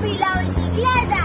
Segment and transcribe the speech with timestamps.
[0.00, 0.49] ¡Papi, la bicicleta!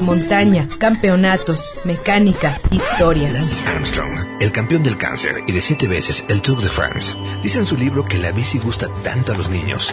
[0.00, 3.32] montaña, campeonatos, mecánica, historias.
[3.32, 7.58] Lance Armstrong, el campeón del cáncer y de siete veces el Tour de France, dice
[7.58, 9.92] en su libro que la bici gusta tanto a los niños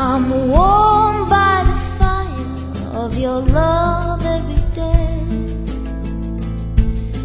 [0.00, 2.46] I'm warmed by the fire
[3.02, 5.26] of your love every day.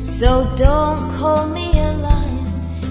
[0.02, 2.48] So don't call me a liar,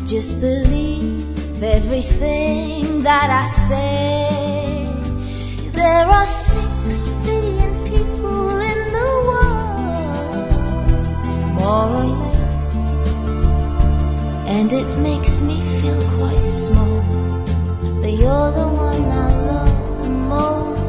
[0.07, 4.87] just believe everything that I say.
[5.73, 10.51] There are six billion people in the world,
[11.59, 12.69] more or less,
[14.47, 17.03] and it makes me feel quite small.
[18.01, 19.32] But you're the one I
[20.33, 20.82] 哦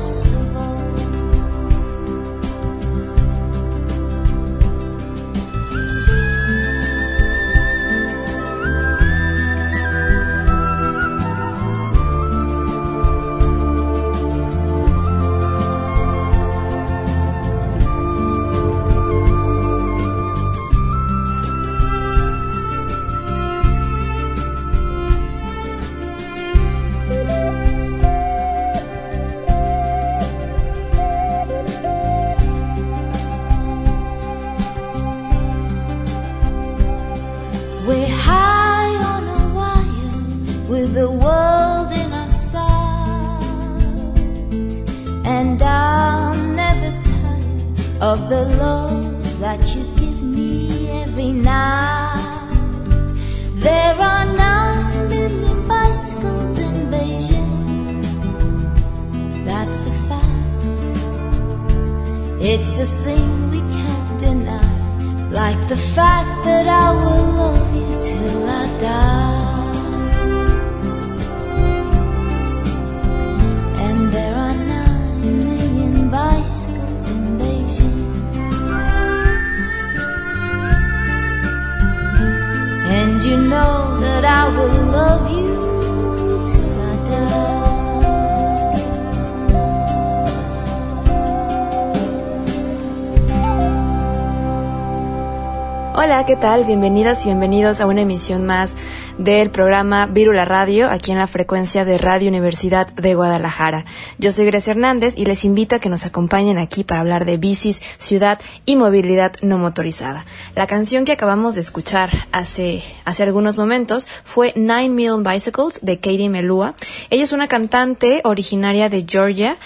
[96.26, 96.64] ¿qué tal?
[96.64, 98.78] Bienvenidas y bienvenidos a una emisión más
[99.18, 103.84] del programa Virula Radio, aquí en la frecuencia de Radio Universidad de Guadalajara.
[104.20, 107.36] Yo soy Grecia Hernández y les invito a que nos acompañen aquí para hablar de
[107.36, 110.26] bicis, ciudad y movilidad no motorizada.
[110.56, 115.98] La canción que acabamos de escuchar hace, hace algunos momentos fue Nine Million Bicycles de
[115.98, 116.76] Katie Melua.
[117.10, 119.58] Ella es una cantante originaria de Georgia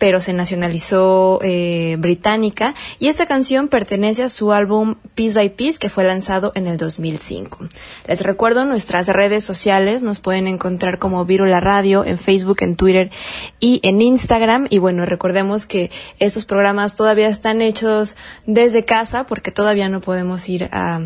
[0.00, 5.78] pero se nacionalizó eh, británica y esta canción pertenece a su álbum Piece by Piece
[5.78, 7.68] que fue lanzado en el 2005.
[8.06, 13.10] Les recuerdo nuestras redes sociales, nos pueden encontrar como Virula Radio en Facebook, en Twitter
[13.60, 18.16] y en Instagram y bueno, recordemos que estos programas todavía están hechos
[18.46, 21.02] desde casa porque todavía no podemos ir a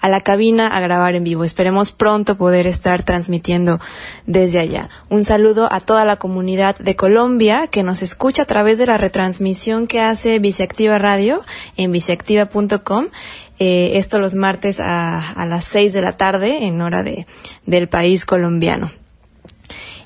[0.00, 1.44] a la cabina a grabar en vivo.
[1.44, 3.80] Esperemos pronto poder estar transmitiendo
[4.26, 4.88] desde allá.
[5.08, 8.96] Un saludo a toda la comunidad de Colombia que nos escucha a través de la
[8.96, 11.42] retransmisión que hace Viceactiva Radio
[11.76, 13.06] en viceactiva.com.
[13.58, 17.26] Eh, esto los martes a, a las seis de la tarde en hora de,
[17.66, 18.90] del país colombiano.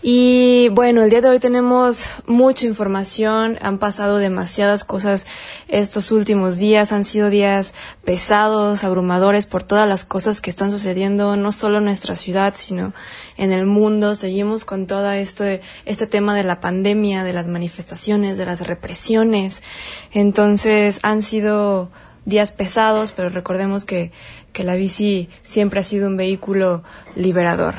[0.00, 5.26] Y bueno, el día de hoy tenemos mucha información, han pasado demasiadas cosas
[5.66, 7.74] estos últimos días, han sido días
[8.04, 12.92] pesados, abrumadores por todas las cosas que están sucediendo, no solo en nuestra ciudad, sino
[13.36, 14.14] en el mundo.
[14.14, 19.64] Seguimos con todo este, este tema de la pandemia, de las manifestaciones, de las represiones.
[20.12, 21.90] Entonces han sido
[22.24, 24.12] días pesados, pero recordemos que,
[24.52, 26.84] que la bici siempre ha sido un vehículo
[27.16, 27.74] liberador.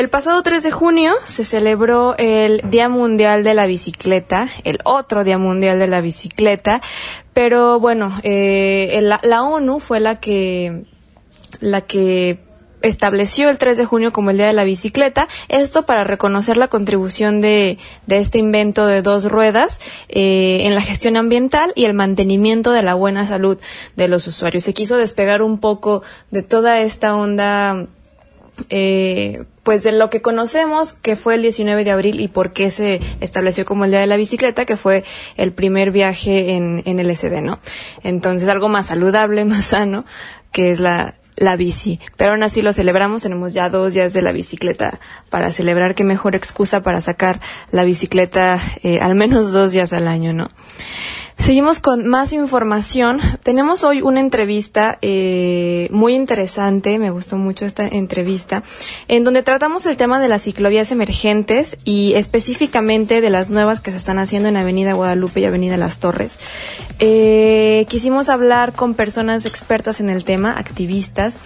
[0.00, 5.24] El pasado 3 de junio se celebró el Día Mundial de la Bicicleta, el otro
[5.24, 6.80] Día Mundial de la Bicicleta,
[7.34, 10.84] pero bueno, eh, la, ONU fue la que
[11.60, 12.38] la que
[12.80, 16.68] estableció el 3 de junio como el Día de la Bicicleta, esto para reconocer la
[16.68, 17.76] contribución de,
[18.06, 22.82] de este invento de dos ruedas eh, en la gestión ambiental y el mantenimiento de
[22.82, 23.58] la buena salud
[23.96, 24.64] de los usuarios.
[24.64, 27.86] Se quiso despegar un poco de toda esta onda
[28.68, 32.72] eh, pues de lo que conocemos que fue el 19 de abril y por qué
[32.72, 35.04] se estableció como el Día de la Bicicleta, que fue
[35.36, 37.60] el primer viaje en, en LSD, ¿no?
[38.02, 40.04] Entonces algo más saludable, más sano,
[40.50, 42.00] que es la, la bici.
[42.16, 46.02] Pero aún así lo celebramos, tenemos ya dos días de la bicicleta para celebrar, qué
[46.02, 47.40] mejor excusa para sacar
[47.70, 50.50] la bicicleta eh, al menos dos días al año, ¿no?
[51.40, 53.18] Seguimos con más información.
[53.42, 58.62] Tenemos hoy una entrevista eh, muy interesante, me gustó mucho esta entrevista,
[59.08, 63.90] en donde tratamos el tema de las ciclovías emergentes y específicamente de las nuevas que
[63.90, 66.38] se están haciendo en Avenida Guadalupe y Avenida Las Torres.
[66.98, 71.38] Eh, quisimos hablar con personas expertas en el tema, activistas,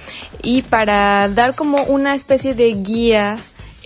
[0.43, 3.37] y para dar como una especie de guía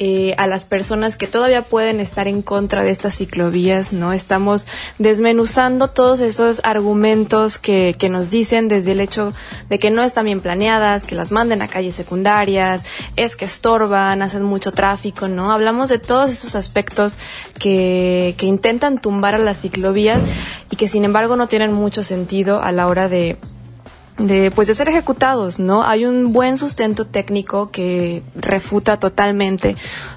[0.00, 4.12] eh, a las personas que todavía pueden estar en contra de estas ciclovías, ¿no?
[4.12, 4.66] Estamos
[4.98, 9.34] desmenuzando todos esos argumentos que, que nos dicen desde el hecho
[9.68, 12.84] de que no están bien planeadas, que las manden a calles secundarias,
[13.16, 15.50] es que estorban, hacen mucho tráfico, ¿no?
[15.50, 17.18] Hablamos de todos esos aspectos
[17.58, 20.22] que, que intentan tumbar a las ciclovías
[20.70, 23.36] y que sin embargo no tienen mucho sentido a la hora de
[24.18, 25.84] de pues de ser ejecutados, ¿no?
[25.84, 29.76] Hay un buen sustento técnico que refuta totalmente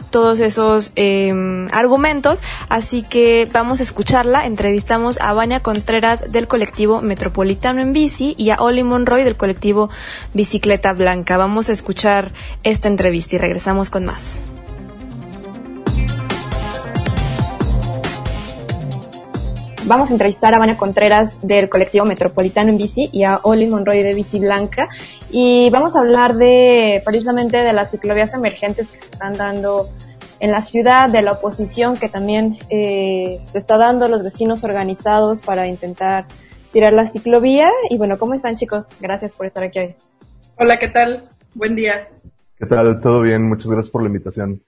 [0.09, 4.45] todos esos eh, argumentos, así que vamos a escucharla.
[4.45, 9.89] Entrevistamos a Vania Contreras del colectivo Metropolitano en Bici y a Oli Monroy del colectivo
[10.33, 11.37] Bicicleta Blanca.
[11.37, 12.31] Vamos a escuchar
[12.63, 14.41] esta entrevista y regresamos con más.
[19.87, 24.03] Vamos a entrevistar a Vania Contreras del colectivo Metropolitano en Bici y a Oli Monroy
[24.03, 24.87] de Bici Blanca
[25.31, 29.89] y vamos a hablar de precisamente de las ciclovías emergentes que se están dando
[30.39, 34.63] en la ciudad, de la oposición que también eh, se está dando a los vecinos
[34.63, 36.25] organizados para intentar
[36.71, 38.87] tirar la ciclovía y bueno, ¿cómo están chicos?
[38.99, 39.95] Gracias por estar aquí hoy.
[40.57, 41.27] Hola, ¿qué tal?
[41.55, 42.07] Buen día.
[42.55, 43.01] ¿Qué tal?
[43.01, 43.49] ¿Todo bien?
[43.49, 44.61] Muchas gracias por la invitación.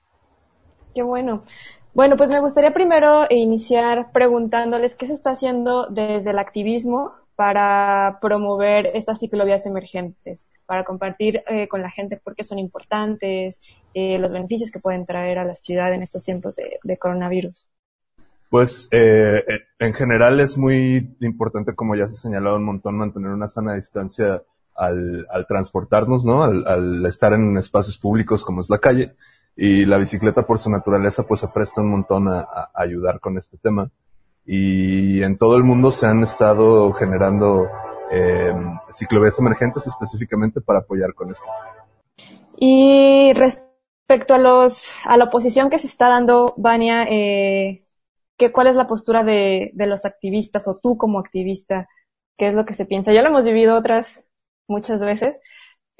[0.95, 1.41] Qué bueno.
[1.93, 8.17] Bueno, pues me gustaría primero iniciar preguntándoles qué se está haciendo desde el activismo para
[8.19, 13.61] promover estas ciclovías emergentes, para compartir eh, con la gente por qué son importantes,
[13.93, 17.69] eh, los beneficios que pueden traer a la ciudad en estos tiempos de, coronavirus.
[18.49, 19.43] Pues eh,
[19.77, 23.75] en general es muy importante, como ya se ha señalado un montón, mantener una sana
[23.75, 24.41] distancia
[24.75, 26.43] al, transportarnos, ¿no?
[26.43, 29.13] Al, al, estar en espacios públicos como es la calle
[29.55, 33.57] y la bicicleta por su naturaleza pues se presta un montón a, ayudar con este
[33.57, 33.89] tema
[34.45, 37.67] y en todo el mundo se han estado generando
[38.11, 38.53] eh,
[38.91, 41.49] ciclovías emergentes específicamente para apoyar con esto.
[42.57, 47.83] Y respecto a los a la oposición que se está dando, Vania, eh,
[48.37, 51.87] ¿qué, ¿cuál es la postura de, de los activistas o tú como activista?
[52.37, 53.13] ¿Qué es lo que se piensa?
[53.13, 54.23] Ya lo hemos vivido otras
[54.67, 55.39] muchas veces,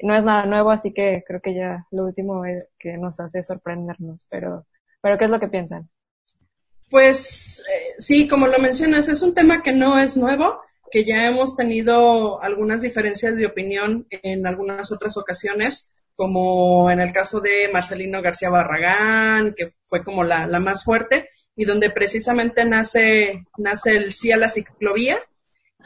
[0.00, 3.42] no es nada nuevo, así que creo que ya lo último es que nos hace
[3.42, 4.66] sorprendernos, pero,
[5.00, 5.88] pero ¿qué es lo que piensan?
[6.90, 10.60] Pues eh, sí, como lo mencionas, es un tema que no es nuevo,
[10.90, 17.12] que ya hemos tenido algunas diferencias de opinión en algunas otras ocasiones, como en el
[17.12, 22.64] caso de Marcelino García Barragán, que fue como la, la más fuerte, y donde precisamente
[22.64, 25.18] nace, nace el sí a la ciclovía,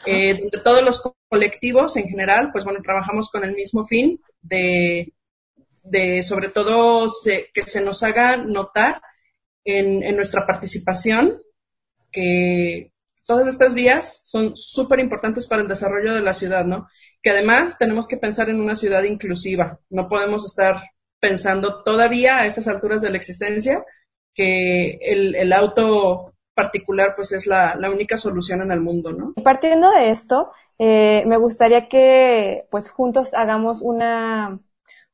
[0.07, 5.13] eh, donde todos los colectivos en general, pues bueno, trabajamos con el mismo fin de,
[5.83, 7.09] de sobre todo
[7.53, 9.01] que se nos haga notar
[9.65, 11.43] en, en nuestra participación
[12.11, 12.93] que,
[13.29, 16.89] Todas estas vías son súper importantes para el desarrollo de la ciudad, ¿no?
[17.23, 19.79] Que además tenemos que pensar en una ciudad inclusiva.
[19.91, 20.81] No podemos estar
[21.21, 23.85] pensando todavía a estas alturas de la existencia
[24.33, 29.33] que el, el auto particular pues es la, la, única solución en el mundo, ¿no?
[29.45, 34.59] Partiendo de esto, eh, me gustaría que pues juntos hagamos una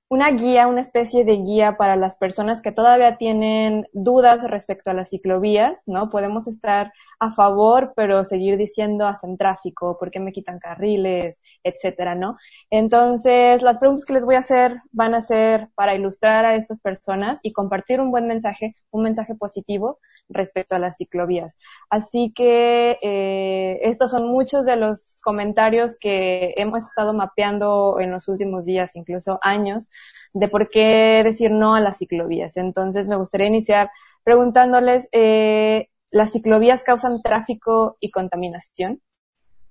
[0.08, 4.94] una guía, una especie de guía para las personas que todavía tienen dudas respecto a
[4.94, 6.08] las ciclovías, ¿no?
[6.08, 6.92] Podemos estar
[7.24, 12.36] a favor, pero seguir diciendo hacen tráfico, por qué me quitan carriles, etcétera, ¿no?
[12.70, 16.80] Entonces, las preguntas que les voy a hacer van a ser para ilustrar a estas
[16.80, 21.54] personas y compartir un buen mensaje, un mensaje positivo respecto a las ciclovías.
[21.90, 28.28] Así que eh, estos son muchos de los comentarios que hemos estado mapeando en los
[28.28, 29.90] últimos días, incluso años,
[30.32, 32.56] de por qué decir no a las ciclovías.
[32.56, 33.90] Entonces, me gustaría iniciar
[34.24, 39.00] preguntándoles, eh, ¿las ciclovías causan tráfico y contaminación?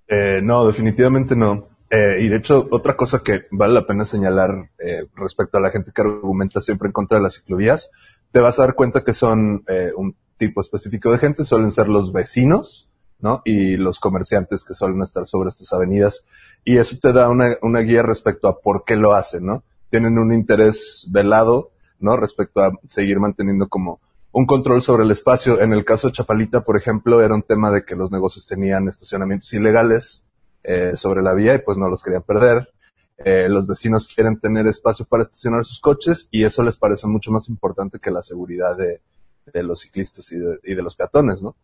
[0.07, 1.69] Eh, no, definitivamente no.
[1.89, 5.71] Eh, y de hecho, otra cosa que vale la pena señalar eh, respecto a la
[5.71, 7.91] gente que argumenta siempre en contra de las ciclovías,
[8.31, 11.87] te vas a dar cuenta que son eh, un tipo específico de gente, suelen ser
[11.87, 13.41] los vecinos, ¿no?
[13.45, 16.25] Y los comerciantes que suelen estar sobre estas avenidas.
[16.65, 19.63] Y eso te da una, una guía respecto a por qué lo hacen, ¿no?
[19.89, 22.17] Tienen un interés velado, ¿no?
[22.17, 24.01] Respecto a seguir manteniendo como
[24.33, 25.61] un control sobre el espacio.
[25.61, 28.87] En el caso de Chapalita, por ejemplo, era un tema de que los negocios tenían
[28.89, 30.27] estacionamientos ilegales
[30.63, 32.69] eh, sobre la vía y pues no los querían perder.
[33.17, 37.31] Eh, los vecinos quieren tener espacio para estacionar sus coches y eso les parece mucho
[37.31, 39.01] más importante que la seguridad de,
[39.45, 41.55] de los ciclistas y de, y de, los peatones, ¿no?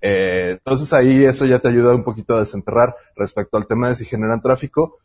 [0.00, 3.94] Eh, entonces ahí eso ya te ayuda un poquito a desenterrar respecto al tema de
[3.94, 4.98] si generan tráfico.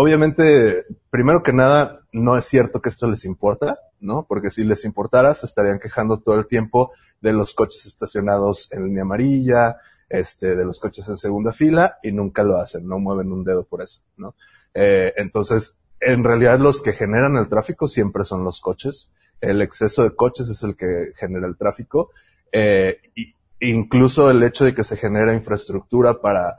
[0.00, 4.26] Obviamente, primero que nada, no es cierto que esto les importa, ¿no?
[4.28, 8.84] Porque si les importara, se estarían quejando todo el tiempo de los coches estacionados en
[8.84, 9.78] línea amarilla,
[10.08, 13.64] este, de los coches en segunda fila y nunca lo hacen, no mueven un dedo
[13.64, 14.36] por eso, ¿no?
[14.72, 19.10] Eh, entonces, en realidad los que generan el tráfico siempre son los coches.
[19.40, 22.10] El exceso de coches es el que genera el tráfico.
[22.52, 26.54] Eh, y incluso el hecho de que se genera infraestructura para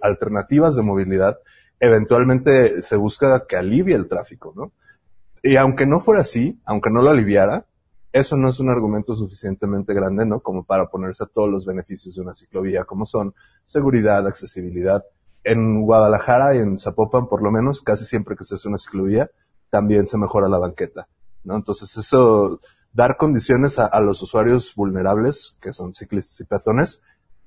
[0.00, 1.36] alternativas de movilidad,
[1.80, 4.72] eventualmente se busca que alivie el tráfico, ¿no?
[5.42, 7.66] Y aunque no fuera así, aunque no lo aliviara,
[8.12, 10.40] eso no es un argumento suficientemente grande, ¿no?
[10.40, 15.04] Como para oponerse a todos los beneficios de una ciclovía, como son seguridad, accesibilidad.
[15.44, 19.30] En Guadalajara y en Zapopan, por lo menos, casi siempre que se hace una ciclovía,
[19.70, 21.06] también se mejora la banqueta,
[21.44, 21.56] ¿no?
[21.56, 22.60] Entonces eso,
[22.92, 27.02] dar condiciones a, a los usuarios vulnerables, que son ciclistas y peatones,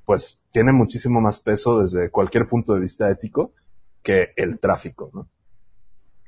[0.05, 3.51] pues tiene muchísimo más peso desde cualquier punto de vista ético
[4.03, 5.29] que el tráfico, ¿no?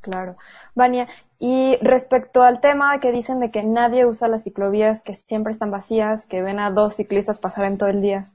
[0.01, 0.36] Claro.
[0.75, 1.08] Vania,
[1.39, 5.72] y respecto al tema que dicen de que nadie usa las ciclovías, que siempre están
[5.72, 8.34] vacías, que ven a dos ciclistas pasar en todo el día.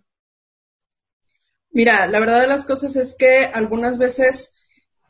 [1.71, 4.54] Mira, la verdad de las cosas es que algunas veces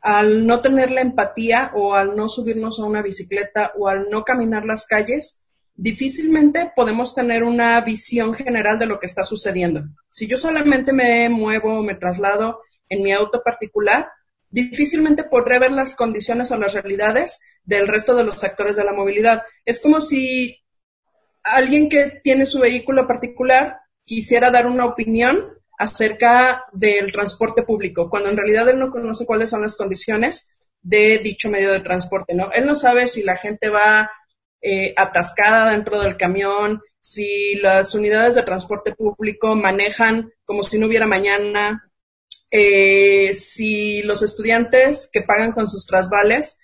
[0.01, 4.23] al no tener la empatía o al no subirnos a una bicicleta o al no
[4.23, 5.45] caminar las calles,
[5.75, 9.83] difícilmente podemos tener una visión general de lo que está sucediendo.
[10.09, 14.09] Si yo solamente me muevo, me traslado en mi auto particular,
[14.49, 18.93] difícilmente podré ver las condiciones o las realidades del resto de los actores de la
[18.93, 19.43] movilidad.
[19.65, 20.59] Es como si
[21.43, 28.29] alguien que tiene su vehículo particular quisiera dar una opinión acerca del transporte público, cuando
[28.29, 32.51] en realidad él no conoce cuáles son las condiciones de dicho medio de transporte, ¿no?
[32.51, 34.11] Él no sabe si la gente va
[34.61, 40.87] eh, atascada dentro del camión, si las unidades de transporte público manejan como si no
[40.87, 41.88] hubiera mañana,
[42.51, 46.59] eh, si los estudiantes que pagan con sus trasvales,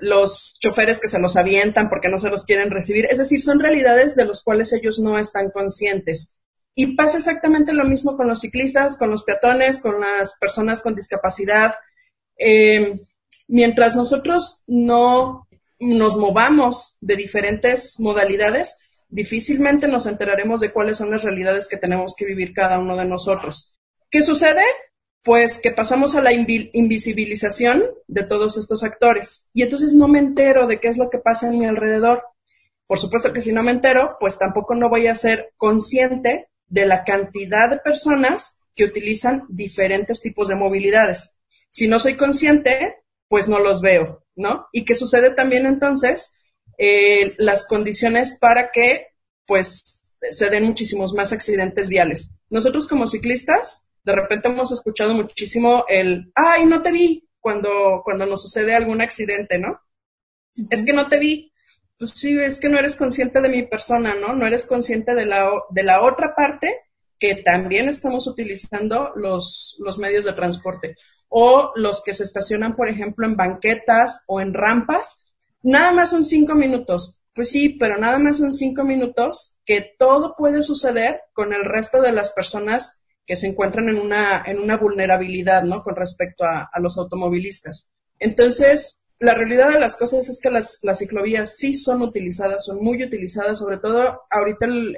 [0.00, 3.60] los choferes que se los avientan porque no se los quieren recibir, es decir, son
[3.60, 6.36] realidades de las cuales ellos no están conscientes.
[6.74, 10.94] Y pasa exactamente lo mismo con los ciclistas, con los peatones, con las personas con
[10.94, 11.74] discapacidad.
[12.38, 13.00] Eh,
[13.48, 18.76] mientras nosotros no nos movamos de diferentes modalidades,
[19.08, 23.06] difícilmente nos enteraremos de cuáles son las realidades que tenemos que vivir cada uno de
[23.06, 23.74] nosotros.
[24.10, 24.62] ¿Qué sucede?
[25.26, 29.50] Pues que pasamos a la invisibilización de todos estos actores.
[29.52, 32.22] Y entonces no me entero de qué es lo que pasa en mi alrededor.
[32.86, 36.86] Por supuesto que si no me entero, pues tampoco no voy a ser consciente de
[36.86, 41.40] la cantidad de personas que utilizan diferentes tipos de movilidades.
[41.68, 44.68] Si no soy consciente, pues no los veo, ¿no?
[44.70, 46.36] Y qué sucede también entonces
[46.78, 49.08] eh, las condiciones para que,
[49.44, 52.38] pues, se den muchísimos más accidentes viales.
[52.48, 58.24] Nosotros como ciclistas, de repente hemos escuchado muchísimo el, ay, no te vi cuando, cuando
[58.24, 59.80] nos sucede algún accidente, ¿no?
[60.70, 61.52] Es que no te vi.
[61.98, 64.32] Pues sí, es que no eres consciente de mi persona, ¿no?
[64.32, 66.82] No eres consciente de la, de la otra parte
[67.18, 70.96] que también estamos utilizando los, los medios de transporte
[71.28, 75.26] o los que se estacionan, por ejemplo, en banquetas o en rampas,
[75.62, 77.20] nada más son cinco minutos.
[77.34, 82.00] Pues sí, pero nada más son cinco minutos que todo puede suceder con el resto
[82.00, 85.82] de las personas que se encuentran en una, en una vulnerabilidad, ¿no?
[85.82, 87.92] Con respecto a, los automovilistas.
[88.18, 92.82] Entonces, la realidad de las cosas es que las, las, ciclovías sí son utilizadas, son
[92.82, 94.96] muy utilizadas, sobre todo ahorita el,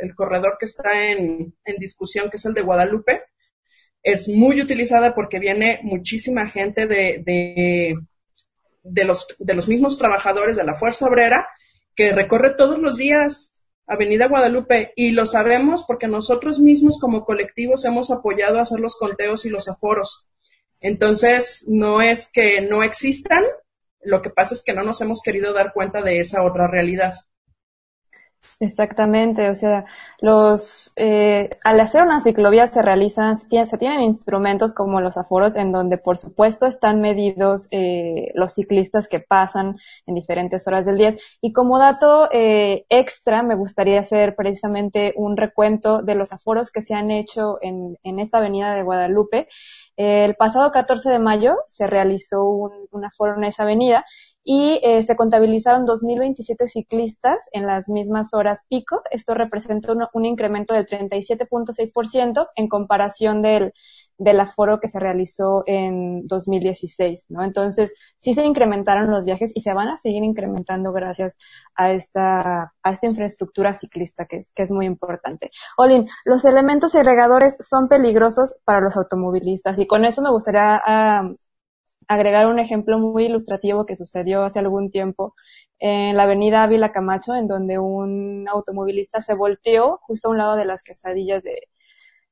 [0.00, 3.22] el, corredor que está en, en, discusión, que es el de Guadalupe,
[4.02, 7.96] es muy utilizada porque viene muchísima gente de, de,
[8.82, 11.48] de, los, de los mismos trabajadores de la Fuerza Obrera
[11.94, 13.61] que recorre todos los días
[13.92, 18.96] Avenida Guadalupe, y lo sabemos porque nosotros mismos como colectivos hemos apoyado a hacer los
[18.96, 20.28] conteos y los aforos.
[20.80, 23.44] Entonces, no es que no existan,
[24.02, 27.14] lo que pasa es que no nos hemos querido dar cuenta de esa otra realidad.
[28.60, 29.84] Exactamente, o sea,
[30.20, 35.72] los eh, al hacer una ciclovía se realizan, se tienen, instrumentos como los aforos en
[35.72, 41.14] donde por supuesto están medidos eh, los ciclistas que pasan en diferentes horas del día.
[41.40, 46.82] Y como dato eh, extra, me gustaría hacer precisamente un recuento de los aforos que
[46.82, 49.48] se han hecho en, en esta avenida de Guadalupe.
[49.96, 54.04] El pasado 14 de mayo se realizó un, un aforo en esa avenida
[54.44, 59.02] y eh, se contabilizaron 2.027 ciclistas en las mismas horas pico.
[59.10, 63.72] Esto representa un, incremento del 37.6% en comparación del,
[64.18, 67.44] del aforo que se realizó en 2016, ¿no?
[67.44, 71.36] Entonces, sí se incrementaron los viajes y se van a seguir incrementando gracias
[71.74, 75.50] a esta, a esta infraestructura ciclista que es, que es muy importante.
[75.76, 81.28] Olin, los elementos segregadores son peligrosos para los automovilistas y con eso me gustaría ah,
[82.14, 85.34] agregar un ejemplo muy ilustrativo que sucedió hace algún tiempo
[85.78, 90.56] en la avenida Ávila Camacho, en donde un automovilista se volteó justo a un lado
[90.56, 91.68] de las quesadillas de,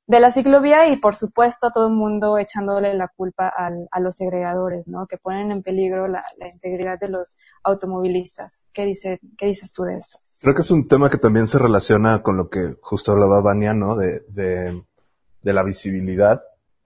[0.07, 4.17] de la ciclovía y por supuesto todo el mundo echándole la culpa al, a los
[4.17, 5.07] segregadores, ¿no?
[5.07, 6.23] Que ponen en peligro la,
[6.53, 8.65] integridad de los automovilistas.
[8.73, 10.19] ¿Qué, dice, ¿Qué dices tú de eso?
[10.43, 13.73] Creo que es un tema que también se relaciona con lo que justo hablaba Vania,
[13.73, 13.97] ¿no?
[13.97, 16.41] De, de la visibilidad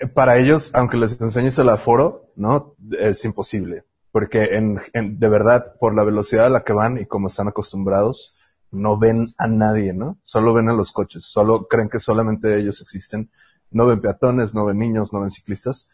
[0.07, 2.75] para ellos, aunque les enseñes el aforo, ¿no?
[2.99, 3.85] Es imposible.
[4.11, 8.41] Porque en, de verdad, por la velocidad a la que van y como están acostumbrados,
[8.71, 10.19] no ven a nadie, ¿no?
[10.23, 13.31] Solo ven a los coches, solo creen que solamente ellos existen.
[13.71, 15.91] No ven peatones, no ven niños, no ven ciclistas.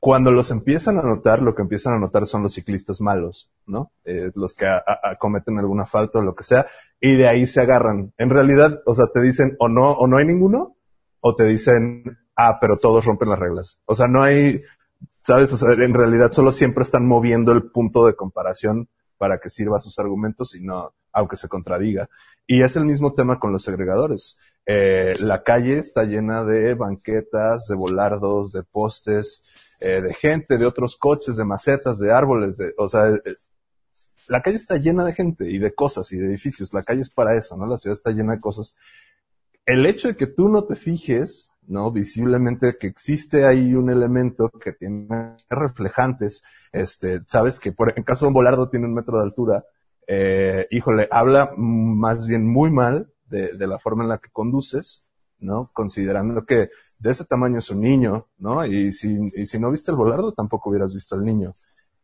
[0.00, 3.92] Cuando los empiezan a notar, lo que empiezan a notar son los ciclistas malos, ¿no?
[4.04, 4.66] Eh, los que
[5.18, 6.66] cometen alguna falta o lo que sea,
[7.00, 8.12] y de ahí se agarran.
[8.16, 10.76] En realidad, o sea, te dicen o no, o no hay ninguno,
[11.20, 13.80] o te dicen ah, pero todos rompen las reglas.
[13.84, 14.62] O sea, no hay,
[15.18, 15.62] ¿sabes?
[15.62, 20.54] En realidad solo siempre están moviendo el punto de comparación para que sirva sus argumentos
[20.54, 22.08] y no, aunque se contradiga.
[22.46, 24.38] Y es el mismo tema con los segregadores.
[24.64, 29.44] Eh, la calle está llena de banquetas, de volardos, de postes,
[29.80, 33.36] eh, de gente, de otros coches, de macetas, de árboles, de, o sea, eh,
[34.26, 36.72] la calle está llena de gente y de cosas y de edificios.
[36.72, 37.66] La calle es para eso, ¿no?
[37.66, 38.76] La ciudad está llena de cosas.
[39.66, 41.90] El hecho de que tú no te fijes ¿no?
[41.92, 48.24] Visiblemente que existe ahí un elemento que tiene reflejantes, este, sabes que por, en caso
[48.24, 49.64] de un volardo tiene un metro de altura,
[50.06, 55.04] eh, híjole, habla más bien muy mal de, de, la forma en la que conduces,
[55.38, 55.70] ¿no?
[55.72, 58.66] Considerando que de ese tamaño es un niño, ¿no?
[58.66, 61.52] Y si, y si no viste el volardo, tampoco hubieras visto al niño.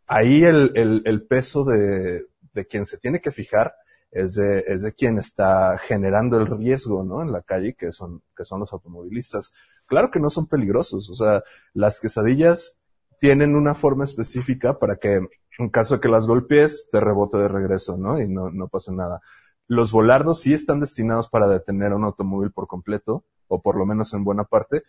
[0.07, 3.75] Ahí el, el, el peso de, de quien se tiene que fijar
[4.11, 7.23] es de, es de quien está generando el riesgo, ¿no?
[7.23, 9.55] En la calle, que son, que son los automovilistas.
[9.87, 11.43] Claro que no son peligrosos, o sea,
[11.75, 12.83] las quesadillas
[13.19, 15.21] tienen una forma específica para que
[15.59, 18.21] en caso de que las golpees, te rebote de regreso, ¿no?
[18.21, 19.21] Y no, no pase nada.
[19.67, 23.87] Los volardos sí están destinados para detener a un automóvil por completo, o por lo
[23.87, 24.83] menos en buena parte,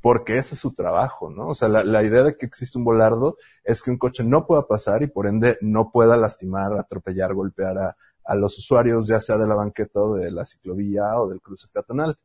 [0.00, 1.48] porque ese es su trabajo, ¿no?
[1.48, 4.46] O sea, la, la, idea de que existe un volardo es que un coche no
[4.46, 9.20] pueda pasar y por ende no pueda lastimar, atropellar, golpear a, a los usuarios, ya
[9.20, 12.16] sea de la banqueta o de la ciclovía o del cruce peatonal.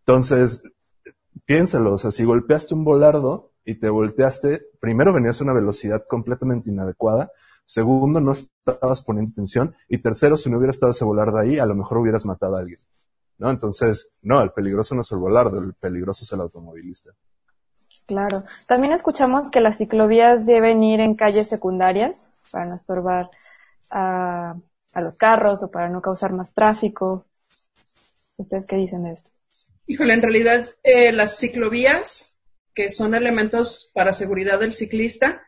[0.00, 0.62] Entonces,
[1.44, 6.04] piénsalo, o sea, si golpeaste un volardo y te volteaste, primero venías a una velocidad
[6.08, 7.30] completamente inadecuada,
[7.64, 11.66] segundo, no estabas poniendo atención, y tercero, si no hubiera estado ese volardo ahí, a
[11.66, 12.80] lo mejor hubieras matado a alguien.
[13.38, 13.50] ¿No?
[13.50, 17.12] Entonces, no, el peligroso no es el volardo, el peligroso es el automovilista.
[18.06, 18.42] Claro.
[18.66, 23.30] También escuchamos que las ciclovías deben ir en calles secundarias para no estorbar
[23.90, 24.56] a
[24.92, 27.26] a los carros o para no causar más tráfico.
[28.36, 29.30] ¿Ustedes qué dicen de esto?
[29.86, 32.38] Híjole, en realidad eh, las ciclovías,
[32.74, 35.42] que son elementos para seguridad del ciclista,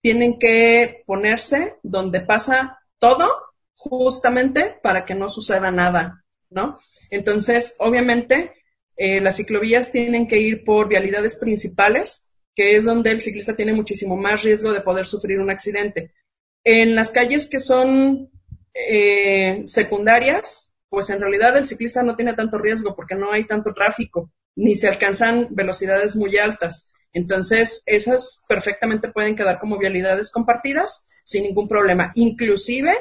[0.00, 3.28] tienen que ponerse donde pasa todo
[3.74, 6.78] justamente para que no suceda nada, ¿no?
[7.10, 8.52] Entonces, obviamente,
[8.96, 13.74] eh, las ciclovías tienen que ir por vialidades principales, que es donde el ciclista tiene
[13.74, 16.12] muchísimo más riesgo de poder sufrir un accidente.
[16.64, 18.30] En las calles que son
[18.88, 23.72] eh, secundarias, pues en realidad el ciclista no tiene tanto riesgo porque no hay tanto
[23.74, 26.92] tráfico, ni se alcanzan velocidades muy altas.
[27.12, 32.12] Entonces, esas perfectamente pueden quedar como vialidades compartidas sin ningún problema.
[32.14, 32.94] Inclusive,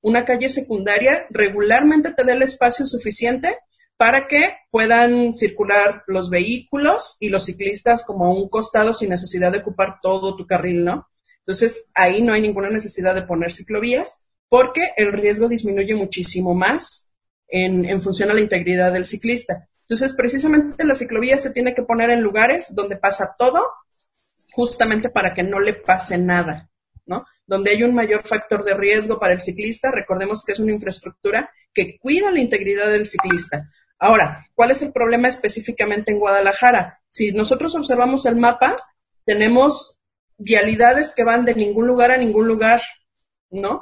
[0.00, 3.58] una calle secundaria regularmente te da el espacio suficiente
[3.96, 9.50] para que puedan circular los vehículos y los ciclistas como a un costado sin necesidad
[9.50, 11.08] de ocupar todo tu carril, ¿no?
[11.38, 17.10] Entonces, ahí no hay ninguna necesidad de poner ciclovías porque el riesgo disminuye muchísimo más
[17.48, 19.68] en, función a la integridad del ciclista.
[19.82, 23.64] Entonces, precisamente la ciclovía se tiene que poner en lugares donde pasa todo,
[24.52, 26.70] justamente para que no le pase nada,
[27.04, 27.24] ¿no?
[27.46, 31.50] Donde hay un mayor factor de riesgo para el ciclista, recordemos que es una infraestructura
[31.72, 33.70] que cuida la integridad del ciclista.
[33.98, 37.00] Ahora, ¿cuál es el problema específicamente en Guadalajara?
[37.08, 38.76] Si nosotros observamos el mapa,
[39.24, 39.98] tenemos
[40.38, 42.82] vialidades que van de ningún lugar a ningún lugar,
[43.50, 43.78] ¿no?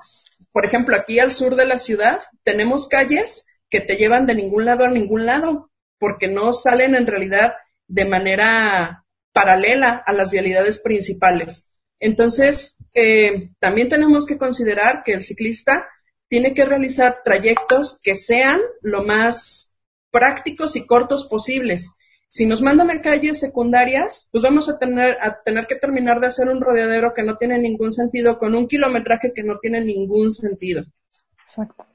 [0.55, 4.65] Por ejemplo, aquí al sur de la ciudad tenemos calles que te llevan de ningún
[4.65, 7.57] lado a ningún lado, porque no salen en realidad
[7.89, 11.73] de manera paralela a las vialidades principales.
[11.99, 15.89] Entonces, eh, también tenemos que considerar que el ciclista
[16.29, 19.81] tiene que realizar trayectos que sean lo más
[20.13, 21.97] prácticos y cortos posibles.
[22.27, 26.27] Si nos mandan a calles secundarias, pues vamos a tener, a tener que terminar de
[26.27, 30.33] hacer un rodeadero que no tiene ningún sentido, con un kilometraje que no tiene ningún
[30.33, 30.83] sentido.
[31.47, 31.87] Exacto.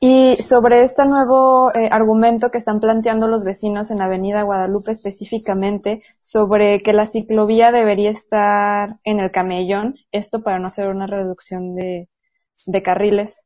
[0.00, 6.02] Y sobre este nuevo eh, argumento que están planteando los vecinos en Avenida Guadalupe específicamente,
[6.20, 11.74] sobre que la ciclovía debería estar en el camellón, esto para no hacer una reducción
[11.74, 12.08] de,
[12.66, 13.42] de carriles.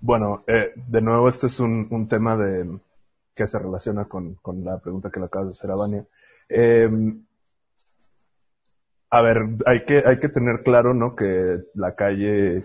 [0.00, 2.68] Bueno, eh, de nuevo, este es un, un, tema de
[3.34, 6.06] que se relaciona con, la pregunta que le acabas de hacer a Vania.
[6.48, 6.90] Eh,
[9.10, 11.14] a ver, hay que, tener claro, ¿no?
[11.14, 12.64] Que la calle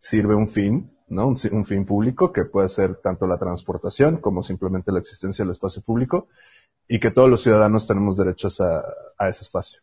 [0.00, 1.28] sirve un fin, ¿no?
[1.28, 5.82] Un, fin público que puede ser tanto la transportación como simplemente la existencia del espacio
[5.82, 6.28] público
[6.86, 8.84] y que todos los ciudadanos tenemos derechos a,
[9.18, 9.80] a ese espacio.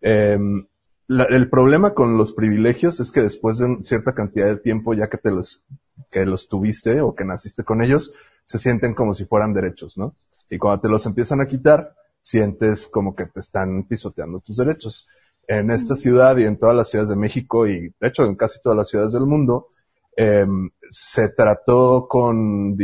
[0.00, 5.08] La, el problema con los privilegios es que después de cierta cantidad de tiempo, ya
[5.08, 5.66] que te los,
[6.08, 10.14] que los tuviste o que naciste con ellos, se sienten como si fueran derechos, ¿no?
[10.48, 15.08] Y cuando te los empiezan a quitar, sientes como que te están pisoteando tus derechos.
[15.46, 18.60] En esta ciudad y en todas las ciudades de México y de hecho en casi
[18.62, 19.68] todas las ciudades del mundo,
[20.16, 20.46] eh,
[20.88, 22.76] se trató con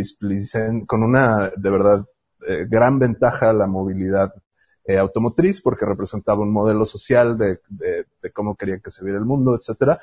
[0.87, 2.07] con una de verdad
[2.47, 4.33] eh, gran ventaja la movilidad
[4.85, 9.19] eh, automotriz porque representaba un modelo social de, de, de, cómo querían que se viera
[9.19, 9.99] el mundo, etcétera.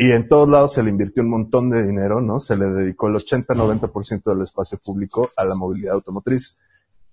[0.00, 2.38] Y en todos lados se le invirtió un montón de dinero, ¿no?
[2.38, 6.56] Se le dedicó el 80-90% del espacio público a la movilidad automotriz.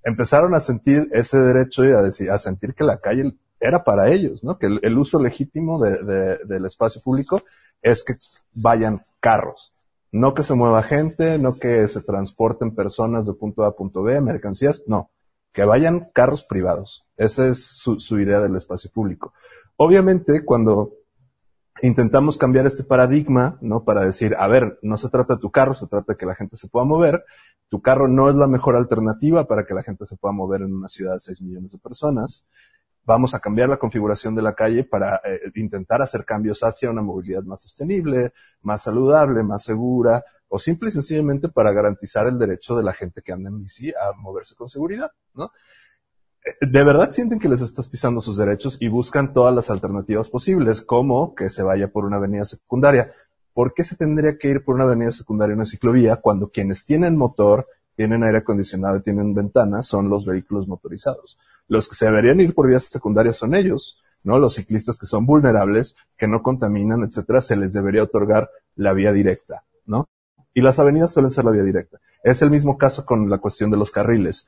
[0.04, 4.12] Empezaron a sentir ese derecho y a, decir, a sentir que la calle era para
[4.12, 4.60] ellos, ¿no?
[4.60, 7.41] Que el, uso legítimo de, de, del espacio público
[7.82, 8.17] es que
[8.54, 9.71] vayan carros.
[10.12, 14.04] No que se mueva gente, no que se transporten personas de punto A a punto
[14.04, 15.10] B, mercancías, no
[15.56, 17.08] que vayan carros privados.
[17.15, 19.34] Esa es su, su, idea del espacio público.
[19.78, 20.91] Obviamente, cuando
[21.86, 23.84] intentamos cambiar este paradigma, ¿no?
[23.84, 26.36] Para decir, a ver, no se trata de tu carro, se trata de que la
[26.36, 27.24] gente se pueda mover.
[27.69, 30.74] Tu carro no es la mejor alternativa para que la gente se pueda mover en
[30.74, 32.45] una ciudad de 6 millones de personas.
[33.04, 37.02] Vamos a cambiar la configuración de la calle para eh, intentar hacer cambios hacia una
[37.02, 42.76] movilidad más sostenible, más saludable, más segura, o simple y sencillamente para garantizar el derecho
[42.76, 45.52] de la gente que anda en bici a moverse con seguridad, ¿no?
[46.62, 50.82] De verdad sienten que les estás pisando sus derechos y buscan todas las alternativas posibles,
[50.84, 53.14] como que se vaya por una avenida secundaria.
[53.54, 57.18] ¿Por qué se tendría que ir por una avenida secundaria una ciclovía cuando quienes tienen
[57.18, 61.40] motor, tienen aire acondicionado y tienen ventanas son los vehículos motorizados?
[61.68, 64.38] Los que se deberían ir por vías secundarias son ellos, ¿no?
[64.38, 69.12] Los ciclistas que son vulnerables, que no contaminan, etcétera, se les debería otorgar la vía
[69.12, 70.08] directa, ¿no?
[70.56, 72.00] y las avenidas suelen ser la vía directa.
[72.24, 74.48] Es el mismo caso con la cuestión de los carriles.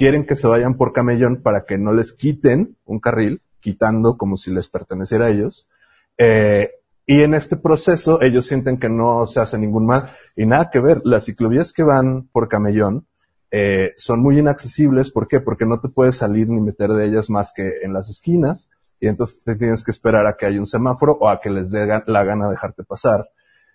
[0.00, 4.38] Quieren que se vayan por camellón para que no les quiten un carril, quitando como
[4.38, 5.68] si les perteneciera a ellos.
[6.16, 6.70] Eh,
[7.04, 10.80] y en este proceso ellos sienten que no se hace ningún mal y nada que
[10.80, 11.02] ver.
[11.04, 13.08] Las ciclovías que van por camellón
[13.50, 15.10] eh, son muy inaccesibles.
[15.10, 15.38] ¿Por qué?
[15.38, 19.06] Porque no te puedes salir ni meter de ellas más que en las esquinas y
[19.06, 21.86] entonces te tienes que esperar a que haya un semáforo o a que les dé
[22.06, 23.28] la gana dejarte pasar.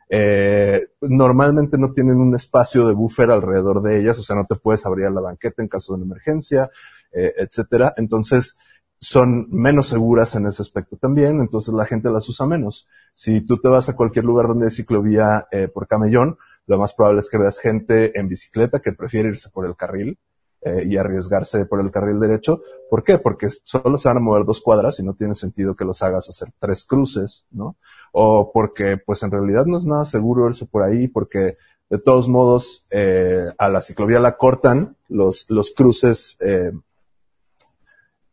[0.09, 4.55] Eh, normalmente no tienen un espacio de buffer alrededor de ellas, o sea, no te
[4.55, 6.69] puedes abrir la banqueta en caso de una emergencia,
[7.11, 7.93] eh, etcétera.
[7.97, 8.59] Entonces,
[8.99, 12.87] son menos seguras en ese aspecto también, entonces la gente las usa menos.
[13.13, 16.37] Si tú te vas a cualquier lugar donde hay ciclovía eh, por camellón,
[16.67, 20.17] lo más probable es que veas gente en bicicleta que prefiere irse por el carril,
[20.65, 22.63] eh, y arriesgarse por el carril derecho.
[22.89, 23.19] ¿Por qué?
[23.19, 26.27] Porque solo se van a mover dos cuadras y no tiene sentido que los hagas
[26.27, 27.75] hacer tres cruces, ¿no?
[28.11, 32.27] O porque, pues en realidad no es nada seguro irse por ahí, porque de todos
[32.27, 36.71] modos, eh, a la ciclovía la cortan los, los cruces, eh,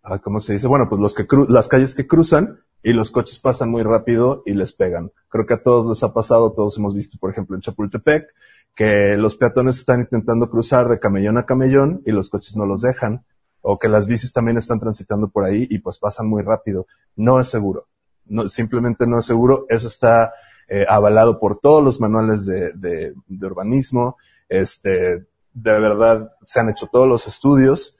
[0.02, 0.66] ah, ¿cómo se dice?
[0.66, 4.54] Bueno, pues los que las calles que cruzan y los coches pasan muy rápido y
[4.54, 5.12] les pegan.
[5.28, 8.26] Creo que a todos les ha pasado, todos hemos visto, por ejemplo, en Chapultepec,
[8.74, 12.82] que los peatones están intentando cruzar de camellón a camellón y los coches no los
[12.82, 13.24] dejan,
[13.60, 16.86] o que las bicis también están transitando por ahí y pues pasan muy rápido.
[17.14, 17.86] No es seguro.
[18.24, 19.66] No, simplemente no es seguro.
[19.68, 20.32] Eso está
[20.68, 24.16] eh, avalado por todos los manuales de, de, de urbanismo.
[24.48, 27.96] Este, de verdad, se han hecho todos los estudios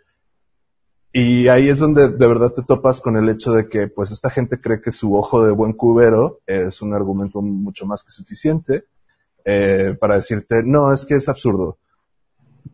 [1.12, 4.30] y ahí es donde de verdad te topas con el hecho de que pues esta
[4.30, 8.84] gente cree que su ojo de buen cubero es un argumento mucho más que suficiente
[9.44, 11.78] eh, para decirte, no, es que es absurdo.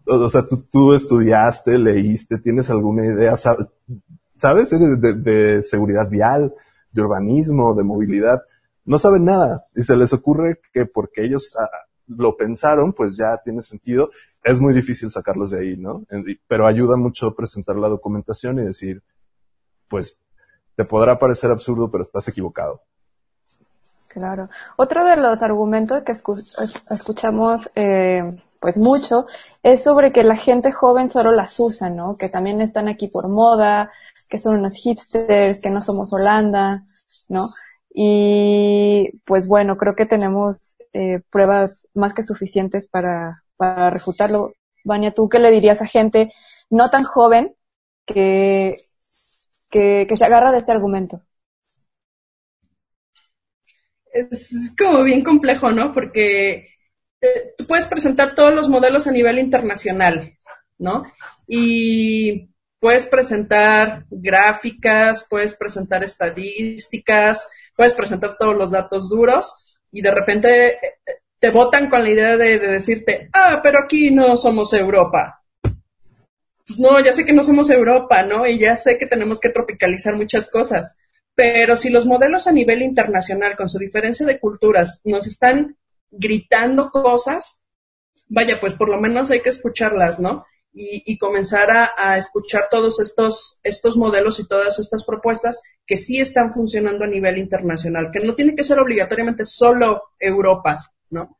[0.07, 6.55] O, sea, tú, tú, estudiaste, leíste, tienes alguna idea, sabes, de, de, seguridad vial,
[6.93, 8.43] de urbanismo, de movilidad.
[8.85, 11.57] No saben nada y se les ocurre que porque ellos
[12.09, 14.11] lo pensaron, pues ya tiene sentido
[14.51, 16.05] es muy difícil sacarlos de ahí, ¿no?
[16.47, 19.03] Pero ayuda mucho presentar la documentación y decir,
[19.89, 20.21] pues,
[20.77, 22.83] te podrá parecer absurdo, pero estás equivocado.
[24.09, 24.49] Claro.
[24.77, 28.23] Otro de los argumentos que escuchamos, eh,
[28.61, 29.27] pues mucho,
[29.63, 32.17] es sobre que la gente joven solo las usa, ¿no?
[32.19, 33.91] Que también están aquí por moda,
[34.29, 36.85] que son unos hipsters, que no somos Holanda,
[37.29, 37.49] ¿no?
[37.91, 44.53] Y pues bueno, creo que tenemos eh, pruebas más que suficientes para, para refutarlo.
[44.85, 46.31] Vania, ¿tú qué le dirías a gente
[46.71, 47.55] no tan joven
[48.07, 48.77] que,
[49.71, 51.23] que, se agarra de este argumento?
[54.13, 55.93] Es como bien complejo, ¿no?
[55.93, 56.69] Porque
[57.21, 60.39] eh, tú puedes presentar todos los modelos a nivel internacional,
[60.79, 61.05] ¿no?
[61.47, 62.49] Y
[62.81, 67.47] puedes presentar gráficas, puedes presentar estadísticas,
[67.79, 70.79] puedes presentar todos los datos duros y de repente eh,
[71.39, 75.45] te votan con la idea de, decirte, ah, pero aquí no somos Europa.
[76.67, 78.49] Pues no, ya sé que no somos Europa, ¿no?
[78.49, 80.99] Y ya sé que tenemos que tropicalizar muchas cosas.
[81.37, 85.77] Pero si los modelos a nivel internacional, con su diferencia de culturas, nos están
[86.11, 87.63] gritando cosas,
[88.29, 90.47] vaya, pues por lo menos hay que escucharlas, ¿no?
[90.81, 96.21] Y, comenzar a, a, escuchar todos estos, estos modelos y todas estas propuestas que sí
[96.21, 100.79] están funcionando a nivel internacional, que no tiene que ser obligatoriamente solo Europa,
[101.11, 101.37] ¿no?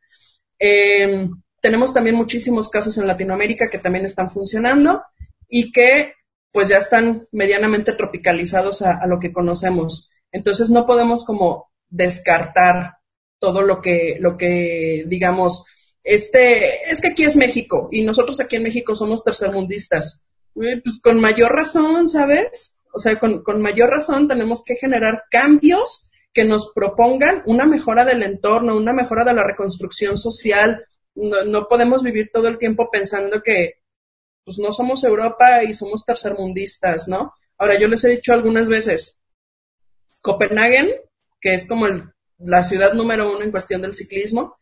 [0.59, 5.03] Em, tenemos también muchísimos casos en Latinoamérica que también están funcionando
[5.49, 6.15] y que
[6.51, 10.11] pues ya están medianamente tropicalizados a, lo que conocemos.
[10.33, 12.97] Entonces no podemos como descartar
[13.39, 15.67] todo lo que, lo que digamos,
[16.15, 20.27] este, es que aquí es México y nosotros aquí en México somos tercermundistas.
[20.55, 22.81] Pues con mayor razón, ¿sabes?
[22.95, 28.07] O sea, con, con mayor razón tenemos que generar cambios que nos propongan una mejora
[28.07, 30.87] del entorno, una mejora de la reconstrucción social.
[31.15, 33.83] No, podemos vivir todo el tiempo pensando que
[34.45, 37.35] pues no somos Europa y somos tercermundistas, ¿no?
[37.59, 39.21] Ahora, yo les he dicho algunas veces,
[40.23, 40.89] Copenhagen,
[41.39, 41.87] que es como
[42.39, 44.57] la ciudad número uno en cuestión del ciclismo,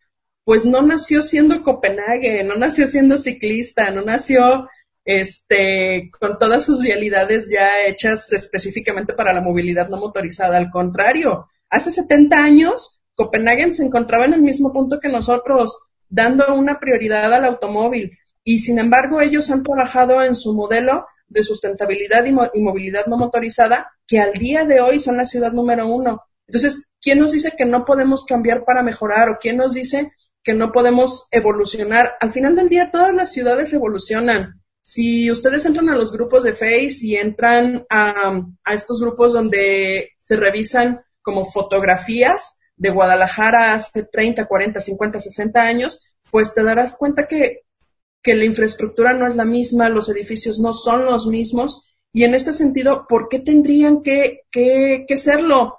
[0.46, 4.66] pues no nació siendo Copenhague, no nació siendo ciclista, no nació
[5.04, 10.56] este, con todas sus vialidades ya hechas específicamente para la movilidad no motorizada.
[10.56, 15.78] Al contrario, Hace 70 años, Copenhague se encontraba en el mismo punto que nosotros,
[16.08, 18.16] dando una prioridad al automóvil.
[18.44, 23.90] Y sin embargo, ellos han trabajado en su modelo de sustentabilidad y, movilidad no motorizada,
[24.06, 26.22] que al día de hoy son la ciudad número uno.
[26.46, 30.12] Entonces, ¿quién nos dice que no podemos cambiar para mejorar o quién nos dice
[30.46, 32.14] que no podemos evolucionar?
[32.20, 34.62] Al final del día, todas las ciudades evolucionan.
[34.80, 40.10] Si ustedes entran a los grupos de Face y entran a, a estos grupos donde
[40.18, 46.96] se revisan como fotografías de Guadalajara hace 30, 40, 50, 60 años, pues te darás
[46.96, 47.62] cuenta que,
[48.22, 52.36] que la infraestructura no es la misma, los edificios no son los mismos, y en
[52.36, 55.78] este sentido, ¿por qué tendrían que, que, que serlo?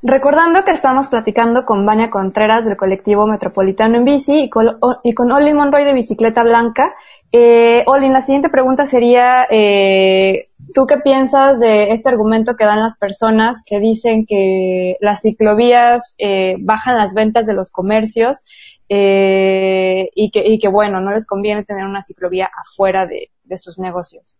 [0.00, 5.56] Recordando que estamos platicando con Vania Contreras del colectivo Metropolitano en Bici y con, Olin
[5.56, 6.94] Monroy de Bicicleta Blanca.
[7.32, 12.78] Eh, Olin, la siguiente pregunta sería, eh, ¿tú qué piensas de este argumento que dan
[12.78, 18.44] las personas que dicen que las ciclovías eh, bajan las ventas de los comercios
[18.88, 23.80] eh, y, que, y que, bueno, no les conviene tener una ciclovía afuera de sus
[23.80, 24.38] negocios?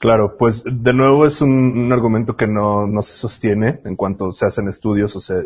[0.00, 4.46] Claro, pues de nuevo es un, argumento que no, no, se sostiene en cuanto se
[4.46, 5.44] hacen estudios o se,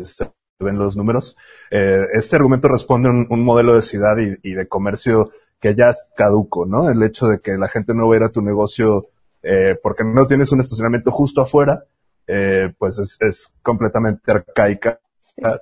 [0.61, 1.35] ven los números.
[1.71, 6.09] Eh, este argumento responde a un, modelo de ciudad y, de comercio que ya es
[6.15, 6.89] caduco, ¿no?
[6.89, 9.09] El hecho de que la gente no va a ir a tu negocio
[9.43, 11.83] eh, porque no tienes un estacionamiento justo afuera,
[12.25, 15.01] eh, pues es, es, completamente arcaica,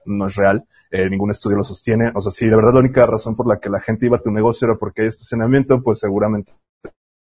[0.06, 2.12] no es real, eh, ningún estudio lo sostiene.
[2.14, 4.22] O sea, si de verdad la única razón por la que la gente iba a
[4.22, 6.54] tu negocio era porque hay estacionamiento, pues seguramente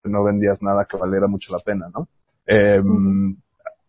[0.05, 2.09] no vendías nada que valiera mucho la pena, ¿no?
[2.47, 2.83] Eh,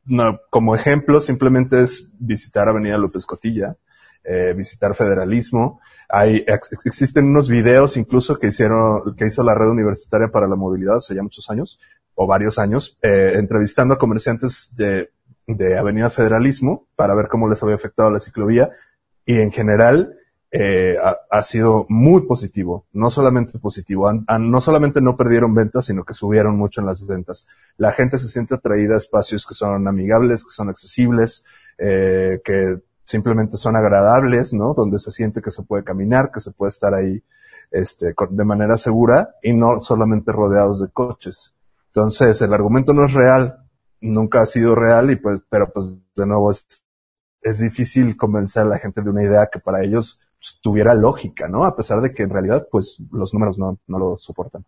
[0.06, 3.76] no, como ejemplo, simplemente es visitar Avenida López Cotilla,
[4.24, 5.80] eh, visitar federalismo.
[6.10, 10.56] Hay, ex, existen unos videos incluso que hicieron, que hizo la red universitaria para la
[10.56, 11.80] movilidad hace ya muchos años,
[12.16, 15.12] o varios años, eh, entrevistando a comerciantes de,
[15.48, 18.70] de Avenida Federalismo para ver cómo les había afectado la ciclovía.
[19.26, 20.18] Y en general,
[20.54, 20.98] eh,
[21.30, 26.58] ha, sido muy positivo, no solamente positivo, no solamente no perdieron ventas, sino que subieron
[26.58, 27.48] mucho en las ventas.
[27.78, 31.46] La gente se siente atraída a espacios que son amigables, que son accesibles,
[31.78, 34.74] eh, que simplemente son agradables, ¿no?
[34.74, 37.24] Donde se siente que se puede caminar, que se puede estar ahí,
[37.72, 41.56] este, de manera segura y no solamente rodeados de coches.
[41.88, 43.70] Entonces, el argumento no es real,
[44.02, 46.86] nunca ha sido real y pues, pero pues de nuevo es,
[47.42, 50.20] es difícil convencer a la gente de una idea que para ellos
[50.62, 51.64] tuviera lógica, ¿no?
[51.66, 54.66] A pesar de que en realidad, pues, los números no, no lo soportan.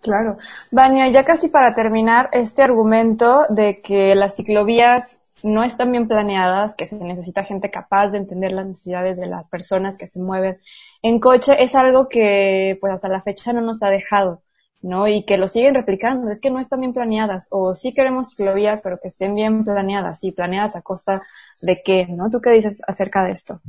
[0.00, 0.36] Claro.
[0.70, 6.74] Vania, ya casi para terminar, este argumento de que las ciclovías no están bien planeadas,
[6.74, 10.58] que se necesita gente capaz de entender las necesidades de las personas que se mueven
[11.02, 14.42] en coche, es algo que, pues, hasta la fecha no nos ha dejado.
[14.82, 15.06] ¿no?
[15.06, 18.80] Y que lo siguen replicando, es que no están bien planeadas, o sí queremos ciclovías,
[18.82, 21.22] pero que estén bien planeadas, y planeadas a costa
[21.62, 22.30] de qué, ¿no?
[22.30, 23.60] ¿Tú qué dices acerca de esto?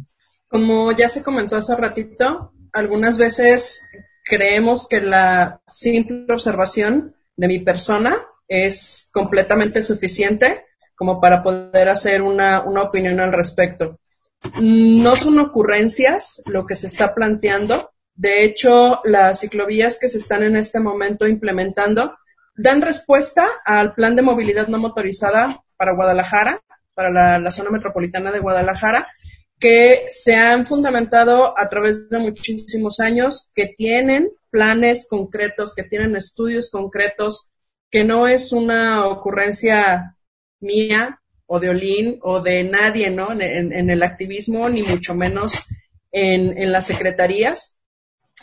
[0.53, 3.89] Como ya se comentó hace ratito, algunas veces
[4.23, 8.15] creemos que la simple observación de mi persona
[8.47, 10.63] es completamente suficiente
[10.93, 13.99] como para poder hacer una, una opinión al respecto.
[14.61, 17.91] No son ocurrencias lo que se está planteando.
[18.13, 22.15] De hecho, las ciclovías que se están en este momento implementando
[22.55, 26.61] dan respuesta al plan de movilidad no motorizada para Guadalajara,
[26.93, 29.07] para la, la zona metropolitana de Guadalajara,
[29.63, 36.17] que se han fundamentado a través de muchísimos años, que tienen planes concretos, que tienen
[36.17, 37.49] estudios concretos,
[37.89, 40.17] que no es una ocurrencia
[40.59, 43.31] mía o de Olin o de nadie, ¿no?
[43.31, 45.63] En, en el activismo, ni mucho menos
[46.11, 47.79] en, en, las secretarías,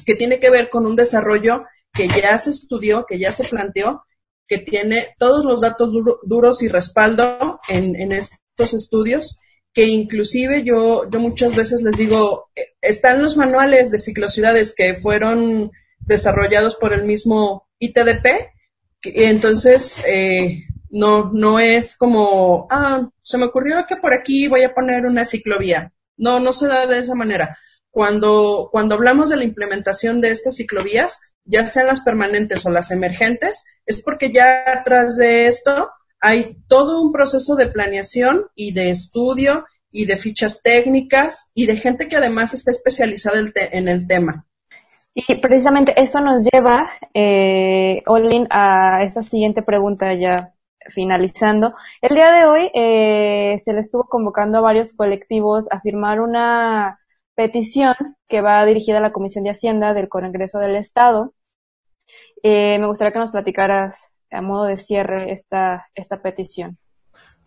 [0.07, 4.05] que tiene que ver con un desarrollo que ya se estudió, que ya se planteó,
[4.49, 9.39] que tiene todos los datos duro, duros y respaldo en, en estos estudios
[9.73, 14.95] que inclusive yo, yo muchas veces les digo, eh, están los manuales de ciclociudades que
[14.95, 18.51] fueron desarrollados por el mismo ITDP,
[19.03, 24.75] entonces eh, no, no es como, ah, se me ocurrió que por aquí voy a
[24.75, 25.93] poner una ciclovía.
[26.17, 27.57] No, no se da de esa manera.
[27.91, 32.91] Cuando, cuando hablamos de la implementación de estas ciclovías, ya sean las permanentes o las
[32.91, 38.91] emergentes, es porque ya atrás de esto hay todo un proceso de planeación y de
[38.91, 44.47] estudio y de fichas técnicas y de gente que además está especializada en el tema.
[45.15, 50.55] Y precisamente eso nos lleva, eh, Olin, a esta siguiente pregunta ya
[50.89, 51.75] finalizando.
[52.01, 57.01] El día de hoy eh, se le estuvo convocando a varios colectivos a firmar una
[57.35, 57.95] petición
[58.29, 61.35] que va dirigida a la Comisión de Hacienda del Congreso del Estado.
[62.43, 66.79] Eh, me gustaría que nos platicaras a modo de cierre esta, esta petición.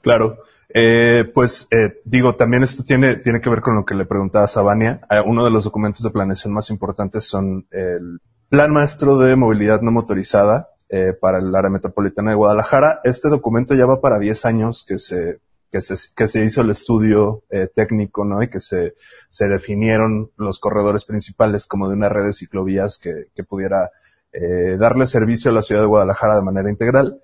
[0.01, 4.05] Claro, eh, pues eh, digo, también esto tiene, tiene que ver con lo que le
[4.05, 5.01] preguntaba a Sabania.
[5.09, 8.19] Eh, uno de los documentos de planeación más importantes son el
[8.49, 13.01] Plan Maestro de Movilidad No Motorizada eh, para el área metropolitana de Guadalajara.
[13.03, 15.39] Este documento ya va para 10 años que se,
[15.71, 18.43] que se, que se hizo el estudio eh, técnico, ¿no?
[18.43, 18.93] Y que se,
[19.27, 23.89] se definieron los corredores principales como de una red de ciclovías que, que pudiera
[24.33, 27.21] eh, darle servicio a la ciudad de Guadalajara de manera integral.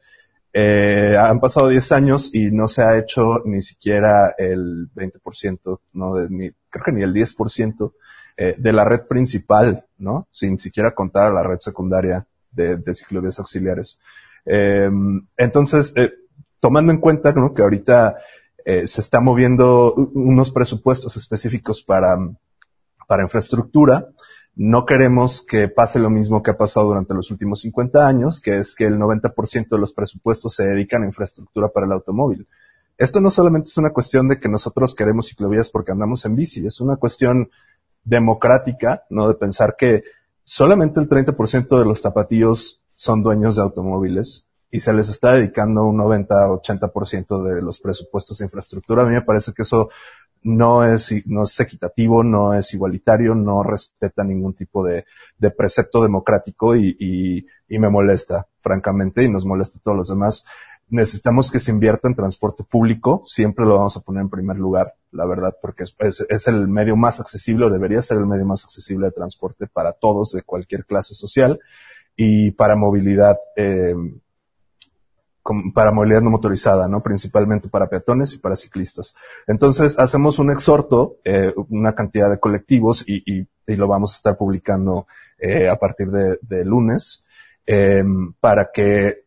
[0.54, 6.16] Eh, han pasado 10 años y no se ha hecho ni siquiera el 20%, no
[6.16, 7.94] de, ni, creo que ni el 10%
[8.38, 10.28] eh, de la red principal, ¿no?
[10.32, 14.00] Sin siquiera contar a la red secundaria de, de ciclovías auxiliares.
[14.46, 14.90] Eh,
[15.38, 15.94] entonces,
[16.60, 17.54] tomando en cuenta ¿no?
[17.54, 18.18] que ahorita
[18.66, 22.18] eh, se está moviendo unos presupuestos específicos para,
[23.08, 24.08] para infraestructura,
[24.56, 28.58] no queremos que pase lo mismo que ha pasado durante los últimos 50 años, que
[28.58, 32.48] es que el 90% de los presupuestos se dedican a infraestructura para el automóvil.
[32.98, 36.66] Esto no solamente es una cuestión de que nosotros queremos ciclovías porque andamos en bici,
[36.66, 37.50] es una cuestión
[38.04, 39.28] democrática, ¿no?
[39.30, 40.04] De pensar que
[40.44, 45.86] solamente el 30% de los tapatíos son dueños de automóviles y se les está dedicando
[45.86, 49.04] un 90-80% de los presupuestos de infraestructura.
[49.04, 49.90] A mí me parece que eso
[50.44, 55.06] no es, no es equitativo, no es igualitario, no respeta ningún tipo de,
[55.38, 60.10] de precepto democrático y, y, y, me molesta, francamente, y nos molesta a todos los
[60.10, 60.46] demás.
[60.90, 64.96] Necesitamos que se invierta en transporte público, siempre lo vamos a poner en primer lugar,
[65.12, 68.46] la verdad, porque es, es, es el medio más accesible, o debería ser el medio
[68.46, 71.60] más accesible de transporte para todos de cualquier clase social
[72.16, 73.94] y para movilidad eh,
[75.74, 77.02] para movilidad no motorizada, ¿no?
[77.02, 79.16] Principalmente para peatones y para ciclistas.
[79.48, 84.38] Entonces, hacemos un exhorto, eh, una cantidad de colectivos y, y, lo vamos a estar
[84.38, 85.06] publicando
[85.38, 87.28] eh, a partir de, lunes,
[87.68, 88.04] eh,
[88.40, 89.26] para que